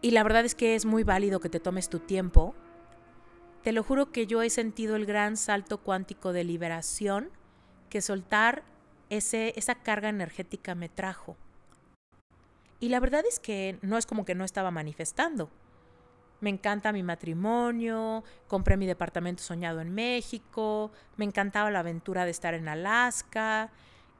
[0.03, 2.55] y la verdad es que es muy válido que te tomes tu tiempo,
[3.63, 7.31] te lo juro que yo he sentido el gran salto cuántico de liberación
[7.91, 8.63] que soltar
[9.11, 11.37] ese, esa carga energética me trajo.
[12.79, 15.51] Y la verdad es que no es como que no estaba manifestando.
[16.41, 22.31] Me encanta mi matrimonio, compré mi departamento soñado en México, me encantaba la aventura de
[22.31, 23.71] estar en Alaska,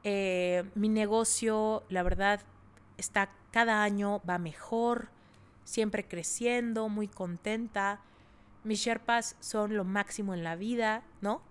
[0.03, 2.41] eh, mi negocio, la verdad,
[2.97, 5.09] está cada año va mejor,
[5.63, 8.01] siempre creciendo, muy contenta.
[8.63, 11.41] Mis Sherpas son lo máximo en la vida, ¿no?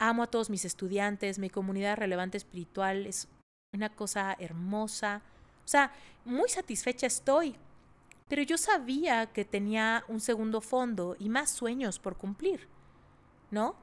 [0.00, 3.28] Amo a todos mis estudiantes, mi comunidad relevante espiritual es
[3.74, 5.22] una cosa hermosa.
[5.64, 5.92] O sea,
[6.24, 7.56] muy satisfecha estoy.
[8.28, 12.68] Pero yo sabía que tenía un segundo fondo y más sueños por cumplir,
[13.50, 13.74] ¿no?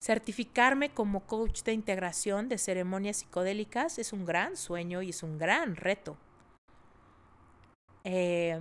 [0.00, 5.38] Certificarme como coach de integración de ceremonias psicodélicas es un gran sueño y es un
[5.38, 6.16] gran reto.
[8.04, 8.60] Eh,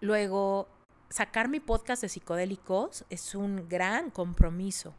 [0.00, 0.68] luego,
[1.08, 4.94] sacar mi podcast de psicodélicos es un gran compromiso.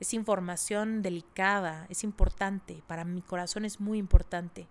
[0.00, 4.66] Es información delicada, es importante, para mi corazón es muy importante.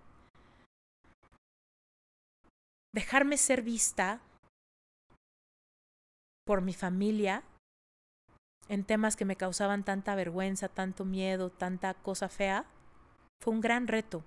[2.93, 4.21] Dejarme ser vista
[6.45, 7.43] por mi familia
[8.67, 12.65] en temas que me causaban tanta vergüenza, tanto miedo, tanta cosa fea,
[13.43, 14.23] fue un gran reto.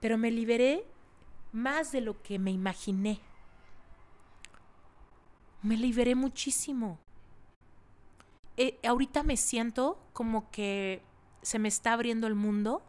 [0.00, 0.84] Pero me liberé
[1.52, 3.20] más de lo que me imaginé.
[5.62, 6.98] Me liberé muchísimo.
[8.56, 11.02] Eh, ahorita me siento como que
[11.42, 12.82] se me está abriendo el mundo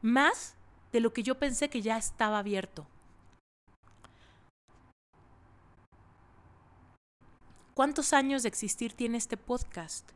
[0.00, 0.56] más
[0.92, 2.86] de lo que yo pensé que ya estaba abierto.
[7.76, 10.12] ¿Cuántos años de existir tiene este podcast?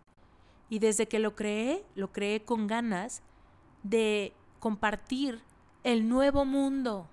[0.70, 3.22] Y desde que lo creé, lo creé con ganas
[3.82, 5.42] de compartir
[5.84, 7.06] el nuevo mundo.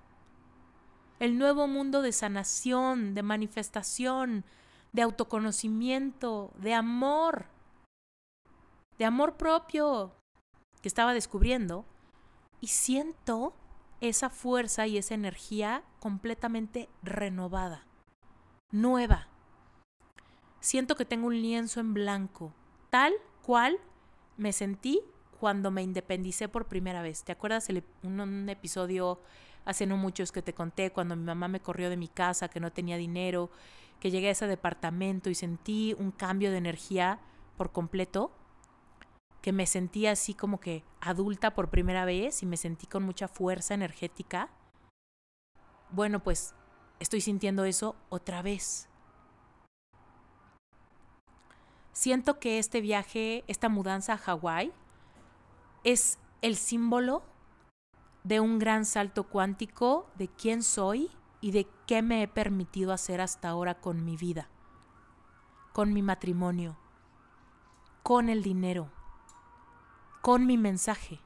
[1.20, 4.46] El nuevo mundo de sanación, de manifestación,
[4.94, 7.44] de autoconocimiento, de amor,
[8.96, 10.14] de amor propio
[10.80, 11.84] que estaba descubriendo.
[12.62, 13.52] Y siento
[14.00, 17.84] esa fuerza y esa energía completamente renovada,
[18.72, 19.27] nueva
[20.60, 22.52] siento que tengo un lienzo en blanco,
[22.90, 23.78] tal cual
[24.36, 25.00] me sentí
[25.40, 27.24] cuando me independicé por primera vez.
[27.24, 29.20] ¿Te acuerdas el, un, episodio
[29.64, 32.60] hace no muchos que te conté cuando mi mamá me corrió de mi casa, que
[32.60, 33.50] no tenía dinero,
[34.00, 37.20] que llegué a ese departamento y sentí un cambio de energía
[37.56, 38.32] por completo?
[39.42, 43.28] Que me sentí así como que adulta por primera vez y me sentí con mucha
[43.28, 44.50] fuerza energética.
[45.90, 46.54] Bueno, pues
[46.98, 48.87] estoy sintiendo eso otra vez.
[51.98, 54.72] Siento que este viaje, esta mudanza a Hawái,
[55.82, 57.24] es el símbolo
[58.22, 63.20] de un gran salto cuántico de quién soy y de qué me he permitido hacer
[63.20, 64.48] hasta ahora con mi vida,
[65.72, 66.76] con mi matrimonio,
[68.04, 68.92] con el dinero,
[70.22, 71.18] con mi mensaje.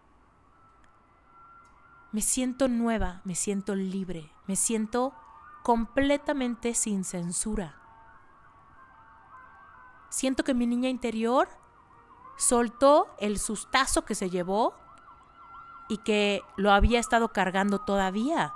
[2.12, 5.12] Me siento nueva, me siento libre, me siento
[5.64, 7.81] completamente sin censura
[10.12, 11.48] siento que mi niña interior
[12.36, 14.74] soltó el sustazo que se llevó
[15.88, 18.52] y que lo había estado cargando todavía.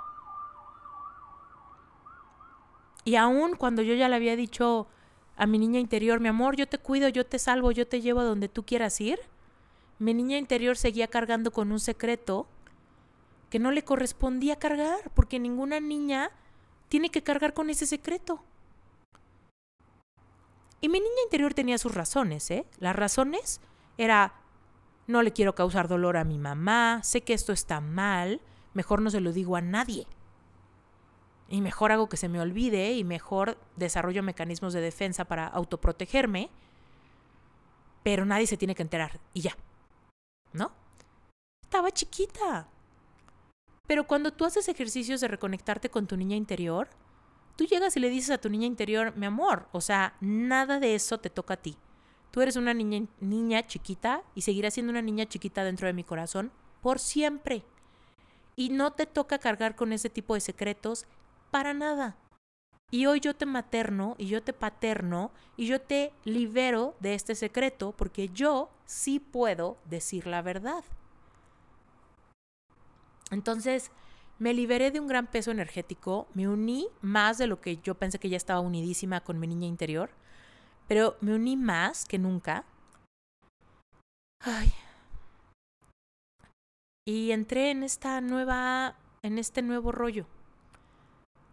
[3.03, 4.87] Y aún cuando yo ya le había dicho
[5.35, 8.19] a mi niña interior, mi amor, yo te cuido, yo te salvo, yo te llevo
[8.19, 9.19] a donde tú quieras ir,
[9.97, 12.47] mi niña interior seguía cargando con un secreto
[13.49, 16.31] que no le correspondía cargar, porque ninguna niña
[16.89, 18.43] tiene que cargar con ese secreto.
[20.81, 22.65] Y mi niña interior tenía sus razones, ¿eh?
[22.79, 23.61] Las razones
[23.97, 24.35] era,
[25.07, 28.41] no le quiero causar dolor a mi mamá, sé que esto está mal,
[28.73, 30.05] mejor no se lo digo a nadie.
[31.49, 36.49] Y mejor hago que se me olvide y mejor desarrollo mecanismos de defensa para autoprotegerme,
[38.03, 39.57] pero nadie se tiene que enterar y ya.
[40.53, 40.71] ¿No?
[41.63, 42.67] Estaba chiquita.
[43.87, 46.89] Pero cuando tú haces ejercicios de reconectarte con tu niña interior,
[47.57, 50.95] tú llegas y le dices a tu niña interior, mi amor, o sea, nada de
[50.95, 51.75] eso te toca a ti.
[52.31, 56.03] Tú eres una niña, niña chiquita y seguirás siendo una niña chiquita dentro de mi
[56.03, 56.51] corazón
[56.81, 57.63] por siempre.
[58.55, 61.05] Y no te toca cargar con ese tipo de secretos
[61.51, 62.15] para nada.
[62.89, 67.35] Y hoy yo te materno y yo te paterno y yo te libero de este
[67.35, 70.83] secreto porque yo sí puedo decir la verdad.
[73.29, 73.91] Entonces,
[74.39, 78.19] me liberé de un gran peso energético, me uní más de lo que yo pensé
[78.19, 80.11] que ya estaba unidísima con mi niña interior,
[80.87, 82.65] pero me uní más que nunca.
[84.39, 84.71] Ay.
[87.05, 90.27] Y entré en esta nueva, en este nuevo rollo,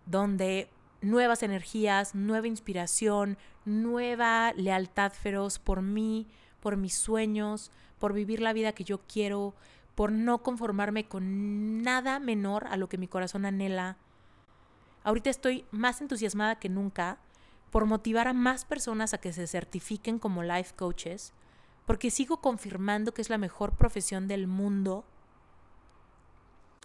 [0.07, 0.69] donde
[1.01, 6.29] nuevas energías, nueva inspiración, nueva lealtad feroz por mí,
[6.61, 9.55] por mis sueños, por vivir la vida que yo quiero,
[9.95, 13.97] por no conformarme con nada menor a lo que mi corazón anhela.
[15.03, 17.19] Ahorita estoy más entusiasmada que nunca
[17.71, 21.33] por motivar a más personas a que se certifiquen como life coaches,
[21.87, 25.05] porque sigo confirmando que es la mejor profesión del mundo.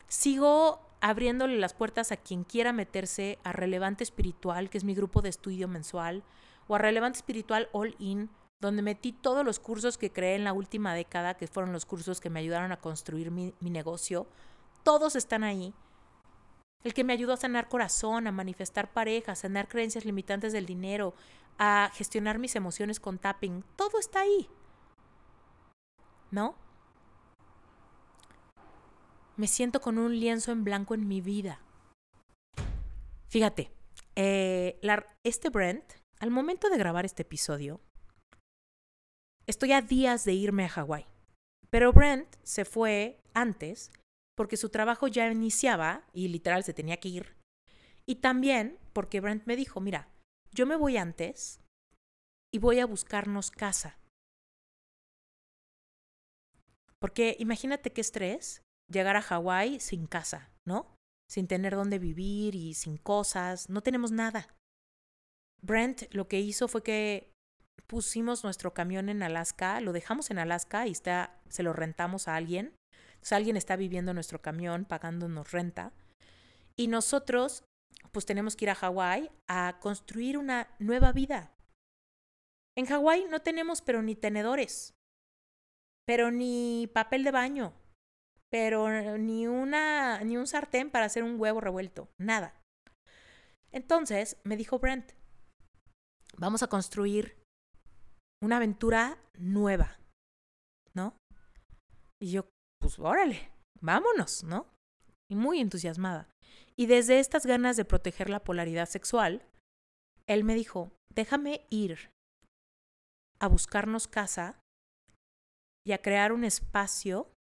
[0.07, 5.21] Sigo abriéndole las puertas a quien quiera meterse a Relevante Espiritual, que es mi grupo
[5.21, 6.23] de estudio mensual,
[6.67, 8.29] o a Relevante Espiritual All In,
[8.59, 12.19] donde metí todos los cursos que creé en la última década, que fueron los cursos
[12.19, 14.27] que me ayudaron a construir mi, negocio.
[14.83, 15.73] Todos están ahí.
[16.83, 20.65] El que me ayudó a sanar corazón, a manifestar pareja, a sanar creencias limitantes del
[20.65, 21.13] dinero,
[21.57, 24.49] a gestionar mis emociones con tapping, todo está ahí.
[26.31, 26.55] ¿No?
[29.35, 31.61] Me siento con un lienzo en blanco en mi vida.
[33.27, 33.71] Fíjate,
[34.15, 34.79] eh,
[35.23, 37.79] este Brent, al momento de grabar este episodio,
[39.49, 41.07] estoy a días de irme a Hawái.
[41.71, 43.91] Pero Brent se fue antes
[44.35, 47.35] porque su trabajo ya iniciaba y literal se tenía que ir.
[48.05, 50.07] Y también porque Brent me dijo, mira,
[50.51, 51.61] yo me voy antes
[52.53, 53.97] y voy a buscarnos casa.
[56.99, 60.95] Porque imagínate qué estrés llegar a Hawái sin casa, ¿no?
[61.27, 64.47] Sin tener dónde vivir y sin cosas, no tenemos nada.
[65.61, 67.31] Brent lo que hizo fue que
[67.87, 72.35] pusimos nuestro camión en Alaska, lo dejamos en Alaska y está, se lo rentamos a
[72.35, 72.73] alguien
[73.21, 75.93] sea, alguien está viviendo en nuestro camión pagándonos renta.
[76.75, 77.63] Y nosotros,
[78.11, 81.53] pues tenemos que ir a Hawái a construir una nueva vida.
[82.77, 84.93] En Hawái no tenemos pero ni tenedores,
[86.05, 87.73] pero ni papel de baño,
[88.49, 92.55] pero ni una ni un sartén para hacer un huevo revuelto, nada.
[93.71, 95.11] Entonces me dijo Brent,
[96.37, 97.37] vamos a construir
[98.41, 99.99] una aventura nueva,
[100.93, 101.15] ¿no?
[102.21, 104.67] Y yo, pues órale, vámonos, ¿no?
[105.29, 106.29] Y muy entusiasmada.
[106.77, 109.45] Y desde estas ganas de proteger la polaridad sexual,
[110.27, 112.11] él me dijo, déjame ir
[113.39, 114.59] a buscarnos casa
[115.85, 117.31] y a crear un espacio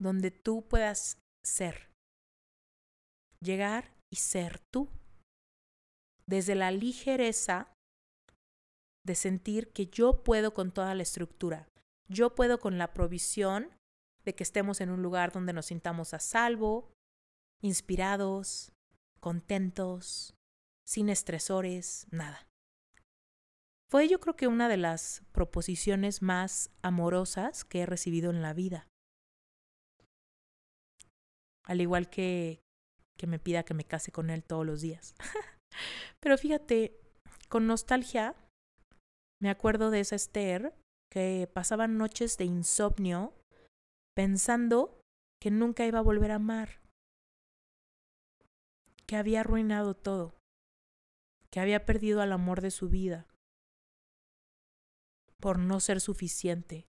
[0.00, 1.90] donde tú puedas ser.
[3.40, 4.88] Llegar y ser tú.
[6.26, 7.72] Desde la ligereza
[9.08, 11.68] de sentir que yo puedo con toda la estructura,
[12.08, 13.70] yo puedo con la provisión
[14.24, 16.92] de que estemos en un lugar donde nos sintamos a salvo,
[17.60, 18.70] inspirados,
[19.18, 20.34] contentos,
[20.86, 22.46] sin estresores, nada.
[23.90, 28.52] Fue yo creo que una de las proposiciones más amorosas que he recibido en la
[28.52, 28.86] vida.
[31.64, 32.60] Al igual que
[33.18, 35.14] que me pida que me case con él todos los días.
[36.20, 36.98] Pero fíjate,
[37.48, 38.34] con nostalgia
[39.40, 40.74] me acuerdo de esa Esther
[41.10, 43.34] que pasaba noches de insomnio
[44.14, 45.00] pensando
[45.40, 46.80] que nunca iba a volver a amar,
[49.06, 50.34] que había arruinado todo,
[51.50, 53.26] que había perdido al amor de su vida.
[55.40, 56.88] Por no ser suficiente,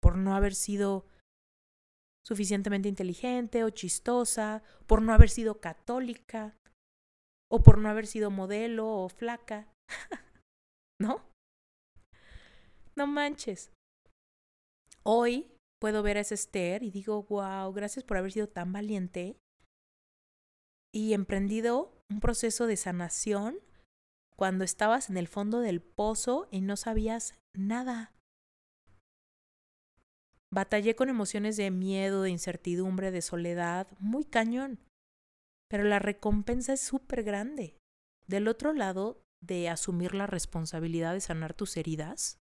[0.00, 1.06] por no haber sido
[2.24, 6.56] suficientemente inteligente o chistosa, por no haber sido católica,
[7.50, 9.72] o por no haber sido modelo o flaca.
[11.00, 11.27] ¿No?
[12.98, 13.70] No manches.
[15.04, 19.38] Hoy puedo ver a ese Esther y digo, wow, gracias por haber sido tan valiente
[20.92, 23.60] y emprendido un proceso de sanación
[24.34, 28.16] cuando estabas en el fondo del pozo y no sabías nada.
[30.52, 34.80] Batallé con emociones de miedo, de incertidumbre, de soledad, muy cañón.
[35.70, 37.76] Pero la recompensa es súper grande.
[38.26, 42.38] Del otro lado de asumir la responsabilidad de sanar tus heridas,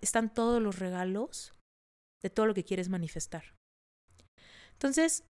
[0.00, 1.54] están todos los regalos
[2.22, 3.54] de todo lo que quieres manifestar.
[4.72, 5.24] Entonces,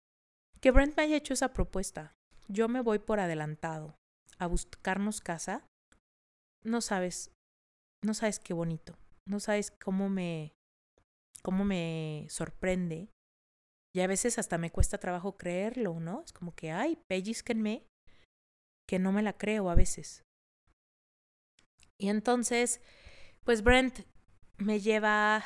[0.60, 2.14] que Brent me haya hecho esa propuesta,
[2.48, 3.96] yo me voy por adelantado
[4.38, 5.66] a buscarnos casa,
[6.64, 7.30] no sabes,
[8.02, 8.96] no sabes qué bonito,
[9.28, 10.52] no sabes cómo me,
[11.42, 13.08] cómo me sorprende.
[13.94, 16.22] Y a veces hasta me cuesta trabajo creerlo, ¿no?
[16.22, 17.86] Es como que, ay, pellizquenme,
[18.88, 20.24] que no me la creo a veces.
[22.00, 22.80] Y entonces,
[23.44, 24.00] pues Brent
[24.58, 25.44] me lleva,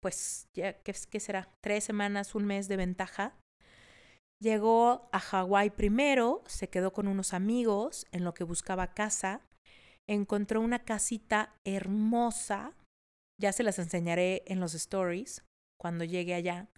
[0.00, 1.48] pues, ya, ¿qué, ¿qué, será?
[1.60, 3.38] Tres semanas, un mes de ventaja.
[4.40, 9.40] Llegó a Hawái primero, se quedó con unos amigos en lo que buscaba casa.
[10.08, 12.74] Encontró una casita hermosa.
[13.40, 15.44] Ya se las enseñaré en los stories
[15.80, 16.68] cuando llegue allá.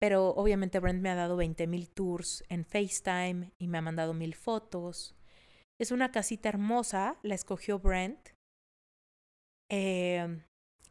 [0.00, 4.14] Pero obviamente Brent me ha dado 20 mil tours en FaceTime y me ha mandado
[4.14, 5.16] mil fotos.
[5.80, 8.30] Es una casita hermosa, la escogió Brent.
[9.70, 10.40] Eh,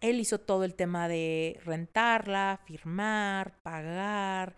[0.02, 4.56] él hizo todo el tema de rentarla, firmar, pagar,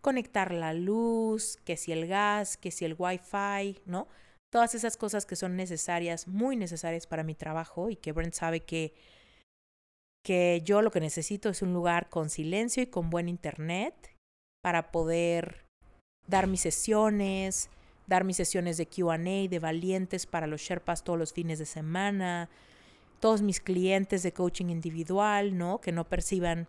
[0.00, 4.08] conectar la luz, que si el gas, que si el wifi, ¿no?
[4.50, 8.60] Todas esas cosas que son necesarias, muy necesarias para mi trabajo y que Brent sabe
[8.60, 8.94] que,
[10.24, 13.94] que yo lo que necesito es un lugar con silencio y con buen internet
[14.62, 15.66] para poder
[16.26, 17.70] dar mis sesiones,
[18.06, 22.48] dar mis sesiones de QA, de valientes para los Sherpas todos los fines de semana,
[23.20, 25.80] todos mis clientes de coaching individual, ¿no?
[25.80, 26.66] Que no perciban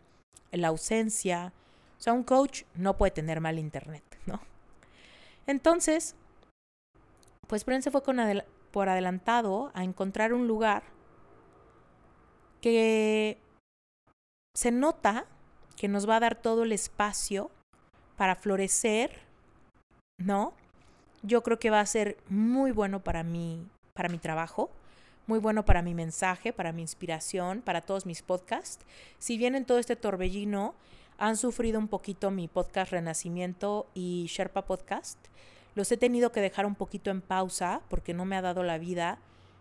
[0.51, 1.53] la ausencia.
[1.97, 4.41] O sea, un coach no puede tener mal internet, ¿no?
[5.47, 6.15] Entonces,
[7.47, 8.17] pues Brent se fue con
[8.71, 10.83] por adelantado a encontrar un lugar
[12.61, 13.37] que
[14.55, 15.25] se nota
[15.75, 17.49] que nos va a dar todo el espacio
[18.15, 19.19] para florecer,
[20.19, 20.53] ¿no?
[21.23, 24.69] Yo creo que va a ser muy bueno para mí, para mi trabajo
[25.31, 28.85] muy bueno para mi mensaje, para mi inspiración, para todos mis podcasts.
[29.17, 30.75] Si bien en todo este torbellino
[31.17, 35.17] han sufrido un poquito mi podcast Renacimiento y Sherpa Podcast,
[35.73, 38.77] los he tenido que dejar un poquito en pausa porque no me ha dado la
[38.77, 39.19] vida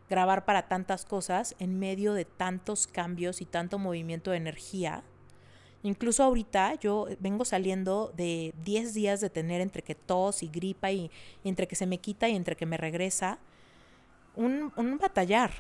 [0.09, 5.05] grabar para tantas cosas en medio de tantos cambios y tanto movimiento de energía.
[5.85, 10.91] Incluso ahorita yo vengo saliendo de 10 días de tener entre que tos y gripa
[10.91, 11.13] y,
[11.45, 13.39] entre que se me quita y entre que me regresa
[14.37, 15.51] un, batallar.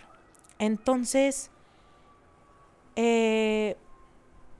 [0.58, 1.50] Entonces,
[2.96, 3.76] eh,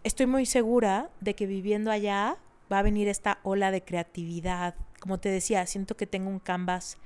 [0.05, 2.37] estoy muy segura de que viviendo allá
[2.73, 4.75] va a venir esta ola de creatividad.
[5.01, 6.99] Como te decía, siento que tengo un canvas,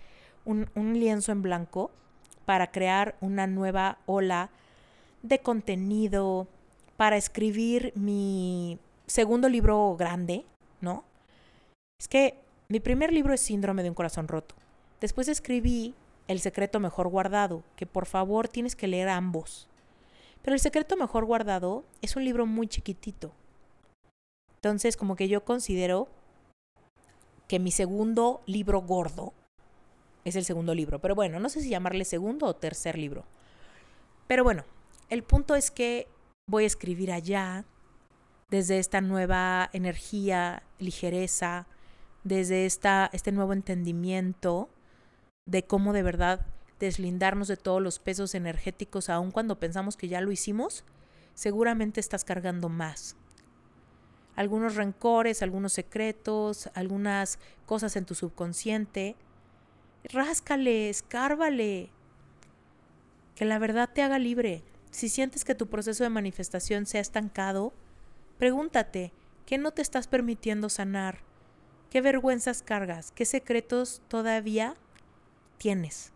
[0.44, 1.90] un, un lienzo en blanco
[2.44, 4.50] para crear una nueva ola
[5.22, 6.46] de contenido,
[6.96, 10.44] para escribir mi segundo libro grande,
[10.80, 11.04] ¿no?
[11.98, 12.38] Es que
[12.68, 14.54] mi primer libro es Síndrome de un corazón roto.
[15.00, 15.94] Después escribí
[16.28, 19.68] el secreto mejor guardado, que por favor tienes que leer ambos.
[20.42, 23.32] Pero El secreto mejor guardado es un libro muy chiquitito.
[24.56, 26.08] Entonces, como que yo considero
[27.48, 29.32] que mi segundo libro gordo
[30.24, 30.98] es el segundo libro.
[30.98, 33.24] Pero bueno, no sé si llamarle segundo o tercer libro.
[34.26, 34.64] Pero bueno,
[35.08, 36.08] el punto es que
[36.46, 37.64] voy a escribir allá
[38.50, 41.66] desde esta nueva energía, ligereza,
[42.22, 44.68] desde esta, este nuevo entendimiento
[45.46, 46.46] de cómo de verdad
[46.80, 50.84] deslindarnos de todos los pesos energéticos, aun cuando pensamos que ya lo hicimos,
[51.34, 53.16] seguramente estás cargando más.
[54.36, 59.16] Algunos rencores, algunos secretos, algunas cosas en tu subconsciente.
[60.04, 61.90] Ráscale, escárvale.
[63.36, 64.64] Que la verdad te haga libre.
[64.90, 67.72] Si sientes que tu proceso de manifestación se ha estancado,
[68.38, 69.12] pregúntate,
[69.46, 71.20] ¿qué no te estás permitiendo sanar?
[71.90, 73.12] ¿Qué vergüenzas cargas?
[73.12, 74.74] ¿Qué secretos todavía
[75.58, 76.12] tienes.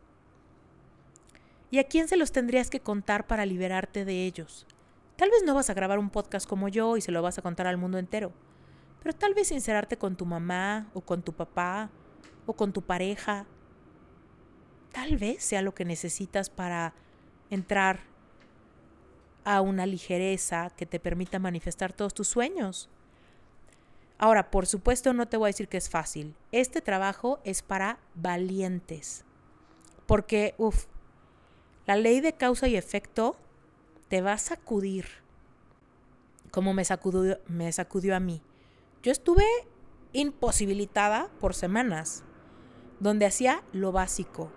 [1.70, 4.66] ¿Y a quién se los tendrías que contar para liberarte de ellos?
[5.16, 7.42] Tal vez no vas a grabar un podcast como yo y se lo vas a
[7.42, 8.32] contar al mundo entero,
[9.02, 11.90] pero tal vez sincerarte con tu mamá o con tu papá
[12.46, 13.46] o con tu pareja.
[14.92, 16.94] Tal vez sea lo que necesitas para
[17.50, 18.00] entrar
[19.44, 22.88] a una ligereza que te permita manifestar todos tus sueños.
[24.18, 26.34] Ahora, por supuesto, no te voy a decir que es fácil.
[26.52, 29.24] Este trabajo es para valientes.
[30.08, 30.86] Porque, uff,
[31.84, 33.36] la ley de causa y efecto
[34.08, 35.04] te va a sacudir,
[36.50, 38.40] como me sacudió, me sacudió a mí.
[39.02, 39.44] Yo estuve
[40.14, 42.24] imposibilitada por semanas,
[43.00, 44.50] donde hacía lo básico.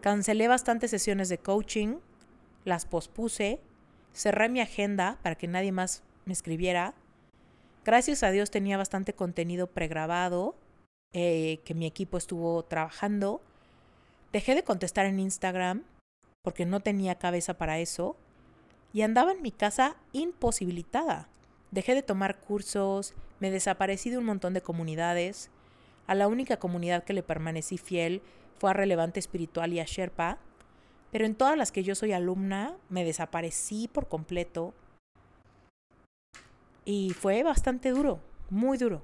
[0.00, 1.98] Cancelé bastantes sesiones de coaching,
[2.64, 3.60] las pospuse,
[4.14, 6.94] cerré mi agenda para que nadie más me escribiera.
[7.84, 10.56] Gracias a Dios tenía bastante contenido pregrabado
[11.12, 13.42] eh, que mi equipo estuvo trabajando
[14.32, 15.84] Dejé de contestar en Instagram
[16.42, 18.16] porque no tenía cabeza para eso
[18.92, 21.28] y andaba en mi casa imposibilitada.
[21.70, 25.50] Dejé de tomar cursos, me desaparecí de un montón de comunidades.
[26.06, 28.22] A la única comunidad que le permanecí fiel
[28.58, 30.38] fue a Relevante Espiritual y a Sherpa,
[31.10, 34.72] pero en todas las que yo soy alumna me desaparecí por completo.
[36.84, 39.02] Y fue bastante duro, muy duro.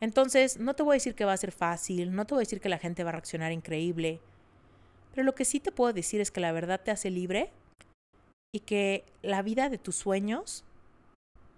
[0.00, 2.46] Entonces, no te voy a decir que va a ser fácil, no te voy a
[2.46, 4.20] decir que la gente va a reaccionar increíble,
[5.14, 7.50] pero lo que sí te puedo decir es que la verdad te hace libre
[8.54, 10.64] y que la vida de tus sueños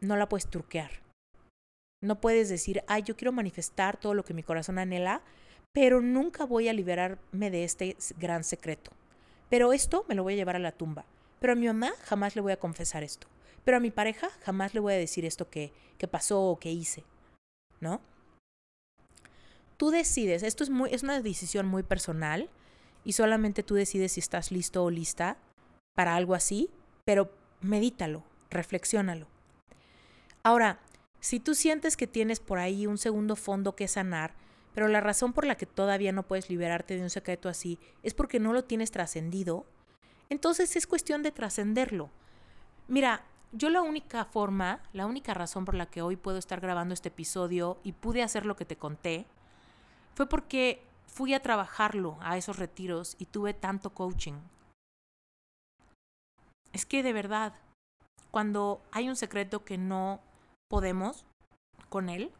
[0.00, 0.90] no la puedes truquear.
[2.02, 5.22] No puedes decir, ay, yo quiero manifestar todo lo que mi corazón anhela,
[5.72, 8.90] pero nunca voy a liberarme de este gran secreto.
[9.48, 11.04] Pero esto me lo voy a llevar a la tumba.
[11.40, 13.26] Pero a mi mamá jamás le voy a confesar esto.
[13.64, 16.70] Pero a mi pareja jamás le voy a decir esto que, que pasó o que
[16.70, 17.04] hice.
[17.80, 18.00] ¿No?
[19.76, 22.48] Tú decides, esto es, muy, es una decisión muy personal
[23.04, 25.36] y solamente tú decides si estás listo o lista
[25.94, 26.70] para algo así,
[27.04, 29.26] pero medítalo, reflexiónalo.
[30.42, 30.80] Ahora,
[31.20, 34.34] si tú sientes que tienes por ahí un segundo fondo que sanar,
[34.74, 38.12] pero la razón por la que todavía no puedes liberarte de un secreto así es
[38.12, 39.64] porque no lo tienes trascendido,
[40.28, 42.10] entonces es cuestión de trascenderlo.
[42.88, 46.92] Mira, yo la única forma, la única razón por la que hoy puedo estar grabando
[46.92, 49.26] este episodio y pude hacer lo que te conté,
[50.14, 50.82] fue porque
[51.14, 54.34] fui a trabajarlo a esos retiros y tuve tanto coaching.
[56.72, 57.54] Es que de verdad,
[58.32, 60.20] cuando hay un secreto que no
[60.68, 61.24] podemos
[61.88, 62.32] con él,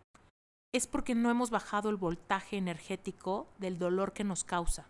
[0.75, 4.89] es porque no hemos bajado el voltaje energético del dolor que nos causa,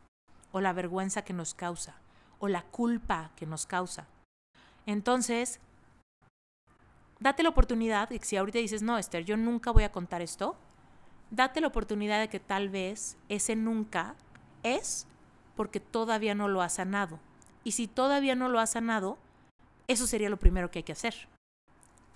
[0.51, 1.97] o la vergüenza que nos causa,
[2.39, 4.07] o la culpa que nos causa.
[4.87, 5.61] Entonces,
[7.21, 10.57] date la oportunidad, y si ahorita dices, no, Esther, yo nunca voy a contar esto,
[11.35, 14.15] date la oportunidad de que tal vez ese nunca
[14.63, 15.07] es
[15.57, 17.19] porque todavía no lo has sanado.
[17.63, 19.19] Y si todavía no lo has sanado,
[19.89, 21.29] eso sería lo primero que hay que hacer.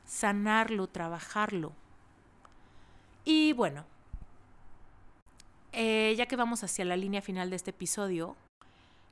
[0.04, 1.72] Sanarlo, trabajarlo.
[3.24, 3.84] Y bueno,
[5.72, 8.36] eh, ya que vamos hacia la línea final de este episodio,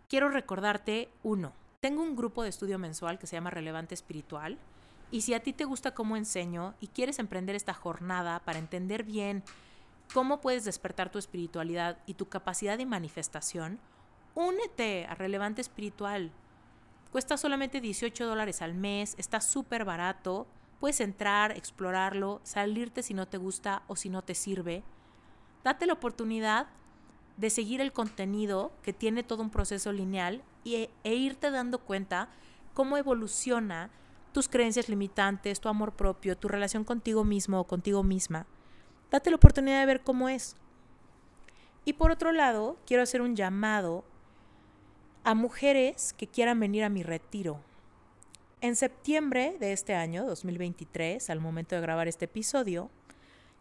[0.09, 4.59] quiero recordarte, uno, tengo un grupo de estudio mensual que se llama Relevante Espiritual.
[5.11, 9.05] Y si a ti te gusta cómo enseño y quieres emprender esta jornada para entender
[9.05, 9.45] bien
[10.13, 13.79] cómo puedes despertar tu espiritualidad y tu capacidad de manifestación,
[14.35, 16.31] únete a Relevante Espiritual.
[17.11, 20.47] Cuesta solamente 18 dólares al mes, está súper barato.
[20.81, 24.83] Puedes entrar, explorarlo, salirte si no te gusta o si no te sirve.
[25.65, 26.67] Date la oportunidad
[27.37, 32.29] de seguir el contenido que tiene todo un proceso lineal y, e irte dando cuenta
[32.75, 33.91] cómo evoluciona
[34.33, 38.47] tus creencias limitantes, tu amor propio, tu relación contigo mismo o contigo misma.
[39.11, 40.57] Date la oportunidad de ver cómo es.
[41.85, 44.05] Y por otro lado, quiero hacer un llamado
[45.23, 47.61] a mujeres que quieran venir a mi retiro.
[48.61, 52.91] En septiembre de este año, 2023, al momento de grabar este episodio,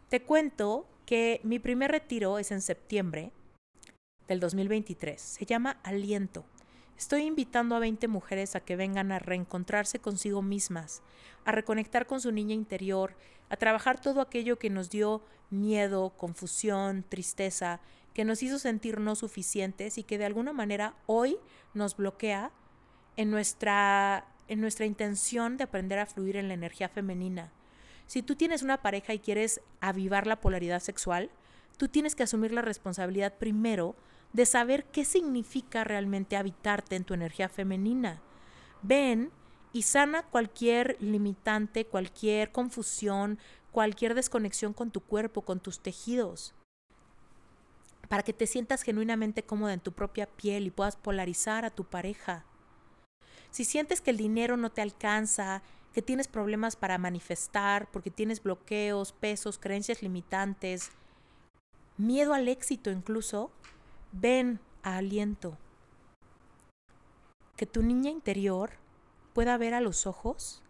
[0.08, 3.30] te cuento que mi primer retiro es en septiembre
[4.26, 5.20] del 2023.
[5.20, 6.44] Se llama Aliento.
[6.98, 11.02] Estoy invitando a 20 mujeres a que vengan a reencontrarse consigo mismas,
[11.44, 13.14] a reconectar con su niña interior,
[13.48, 17.80] a trabajar todo aquello que nos dio miedo, confusión, tristeza,
[18.14, 21.36] que nos hizo sentir no suficientes y que de alguna manera hoy
[21.74, 22.50] nos bloquea
[23.16, 27.52] en nuestra, en nuestra intención de aprender a fluir en la energía femenina.
[28.06, 31.30] Si tú tienes una pareja y quieres avivar la polaridad sexual,
[31.76, 33.96] tú tienes que asumir la responsabilidad primero
[34.32, 38.20] de saber qué significa realmente habitarte en tu energía femenina.
[38.82, 39.30] Ven
[39.76, 43.38] y sana cualquier limitante, cualquier confusión,
[43.72, 46.54] cualquier desconexión con tu cuerpo, con tus tejidos,
[48.08, 51.84] para que te sientas genuinamente cómoda en tu propia piel y puedas polarizar a tu
[51.84, 52.46] pareja.
[53.50, 55.62] Si sientes que el dinero no te alcanza,
[55.92, 60.90] que tienes problemas para manifestar, porque tienes bloqueos, pesos, creencias limitantes,
[61.98, 63.50] miedo al éxito incluso,
[64.12, 65.58] ven a aliento.
[67.58, 68.85] Que tu niña interior
[69.36, 70.62] pueda ver a los ojos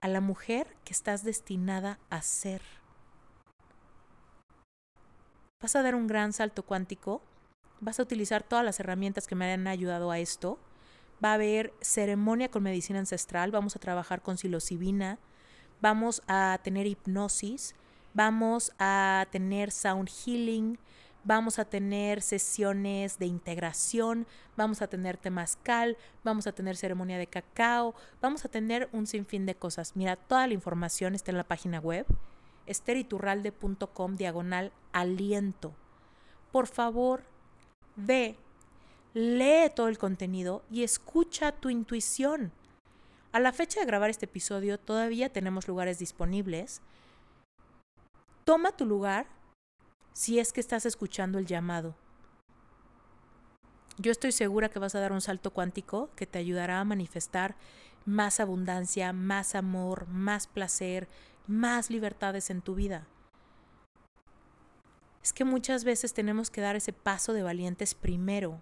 [0.00, 2.62] a la mujer que estás destinada a ser.
[5.60, 7.22] Vas a dar un gran salto cuántico,
[7.80, 10.60] vas a utilizar todas las herramientas que me han ayudado a esto.
[11.24, 15.18] Va a haber ceremonia con medicina ancestral, vamos a trabajar con psilocibina,
[15.80, 17.74] vamos a tener hipnosis,
[18.14, 20.78] vamos a tener sound healing,
[21.28, 24.26] vamos a tener sesiones de integración,
[24.56, 29.44] vamos a tener temazcal, vamos a tener ceremonia de cacao, vamos a tener un sinfín
[29.44, 29.94] de cosas.
[29.94, 32.06] Mira, toda la información está en la página web
[32.64, 35.74] esteriturralde.com diagonal aliento.
[36.50, 37.24] Por favor,
[37.94, 38.36] ve,
[39.12, 42.52] lee todo el contenido y escucha tu intuición.
[43.32, 46.80] A la fecha de grabar este episodio todavía tenemos lugares disponibles.
[48.44, 49.26] Toma tu lugar
[50.18, 51.94] si es que estás escuchando el llamado.
[53.98, 57.54] Yo estoy segura que vas a dar un salto cuántico que te ayudará a manifestar
[58.04, 61.08] más abundancia, más amor, más placer,
[61.46, 63.06] más libertades en tu vida.
[65.22, 68.60] Es que muchas veces tenemos que dar ese paso de valientes primero.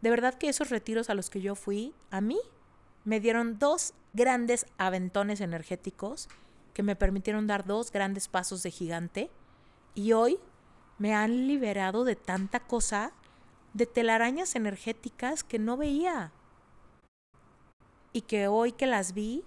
[0.00, 2.40] De verdad que esos retiros a los que yo fui, a mí,
[3.04, 6.28] me dieron dos grandes aventones energéticos
[6.74, 9.30] que me permitieron dar dos grandes pasos de gigante
[9.98, 10.38] y hoy
[10.98, 13.12] me han liberado de tanta cosa,
[13.72, 16.32] de telarañas energéticas que no veía.
[18.12, 19.44] Y que hoy que las vi,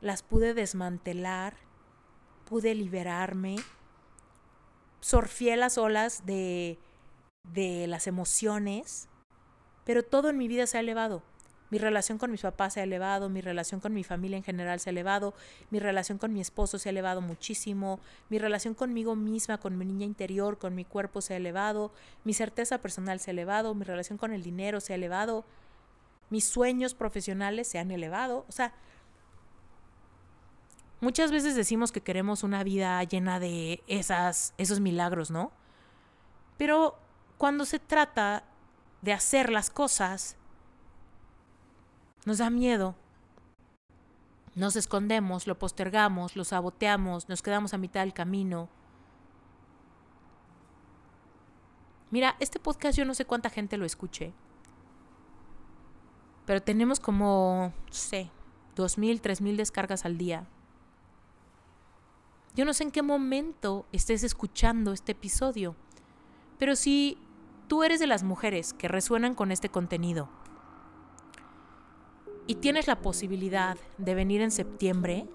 [0.00, 1.56] las pude desmantelar,
[2.44, 3.56] pude liberarme,
[5.00, 6.78] surfié las olas de,
[7.52, 9.08] de las emociones,
[9.84, 11.22] pero todo en mi vida se ha elevado.
[11.74, 14.78] Mi relación con mis papás se ha elevado, mi relación con mi familia en general
[14.78, 15.34] se ha elevado,
[15.72, 17.98] mi relación con mi esposo se ha elevado muchísimo,
[18.28, 21.90] mi relación conmigo misma, con mi niña interior, con mi cuerpo se ha elevado,
[22.22, 25.44] mi certeza personal se ha elevado, mi relación con el dinero se ha elevado,
[26.30, 28.72] mis sueños profesionales se han elevado, o sea,
[31.00, 35.50] muchas veces decimos que queremos una vida llena de esas esos milagros, ¿no?
[36.56, 36.96] Pero
[37.36, 38.44] cuando se trata
[39.02, 40.36] de hacer las cosas,
[42.24, 42.94] nos da miedo.
[44.54, 48.68] Nos escondemos, lo postergamos, lo saboteamos, nos quedamos a mitad del camino.
[52.10, 54.32] Mira, este podcast yo no sé cuánta gente lo escuche,
[56.46, 58.30] pero tenemos como, no sé,
[58.76, 60.46] dos mil, tres mil descargas al día.
[62.54, 65.74] Yo no sé en qué momento estés escuchando este episodio,
[66.60, 67.18] pero si
[67.66, 70.28] tú eres de las mujeres que resuenan con este contenido,
[72.46, 75.26] y tienes la posibilidad de venir en septiembre,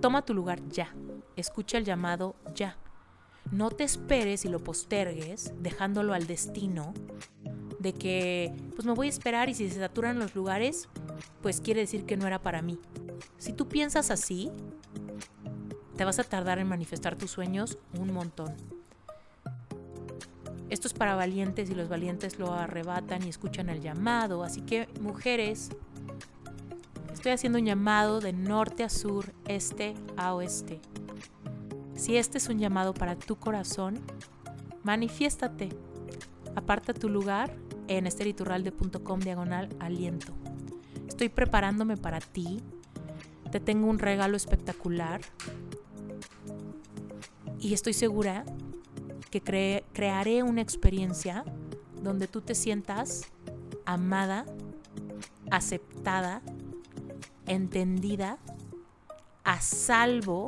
[0.00, 0.94] toma tu lugar ya.
[1.36, 2.76] Escucha el llamado ya.
[3.50, 6.92] No te esperes y lo postergues, dejándolo al destino
[7.78, 10.88] de que, pues me voy a esperar y si se saturan los lugares,
[11.42, 12.78] pues quiere decir que no era para mí.
[13.38, 14.50] Si tú piensas así,
[15.96, 18.77] te vas a tardar en manifestar tus sueños un montón.
[20.70, 24.44] Esto es para valientes y los valientes lo arrebatan y escuchan el llamado.
[24.44, 25.70] Así que, mujeres,
[27.12, 30.80] estoy haciendo un llamado de norte a sur, este a oeste.
[31.94, 34.00] Si este es un llamado para tu corazón,
[34.84, 35.70] manifiéstate.
[36.54, 37.54] Aparta tu lugar
[37.88, 40.34] en esteriturralde.com diagonal aliento.
[41.08, 42.62] Estoy preparándome para ti.
[43.50, 45.22] Te tengo un regalo espectacular.
[47.58, 48.44] Y estoy segura
[49.30, 51.44] que crearé una experiencia
[52.02, 53.30] donde tú te sientas
[53.84, 54.46] amada,
[55.50, 56.42] aceptada,
[57.46, 58.38] entendida,
[59.44, 60.46] a salvo,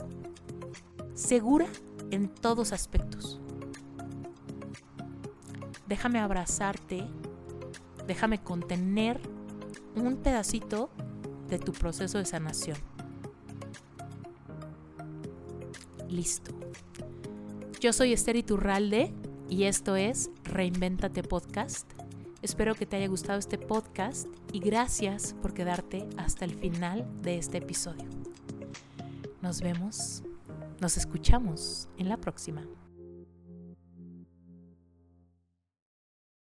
[1.14, 1.66] segura
[2.10, 3.40] en todos aspectos.
[5.86, 7.04] Déjame abrazarte,
[8.06, 9.20] déjame contener
[9.96, 10.90] un pedacito
[11.48, 12.76] de tu proceso de sanación.
[16.08, 16.52] Listo.
[17.80, 19.10] Yo soy Esther Iturralde
[19.48, 21.90] y esto es Reinvéntate Podcast.
[22.42, 27.38] Espero que te haya gustado este podcast y gracias por quedarte hasta el final de
[27.38, 28.04] este episodio.
[29.40, 30.22] Nos vemos,
[30.78, 32.66] nos escuchamos en la próxima.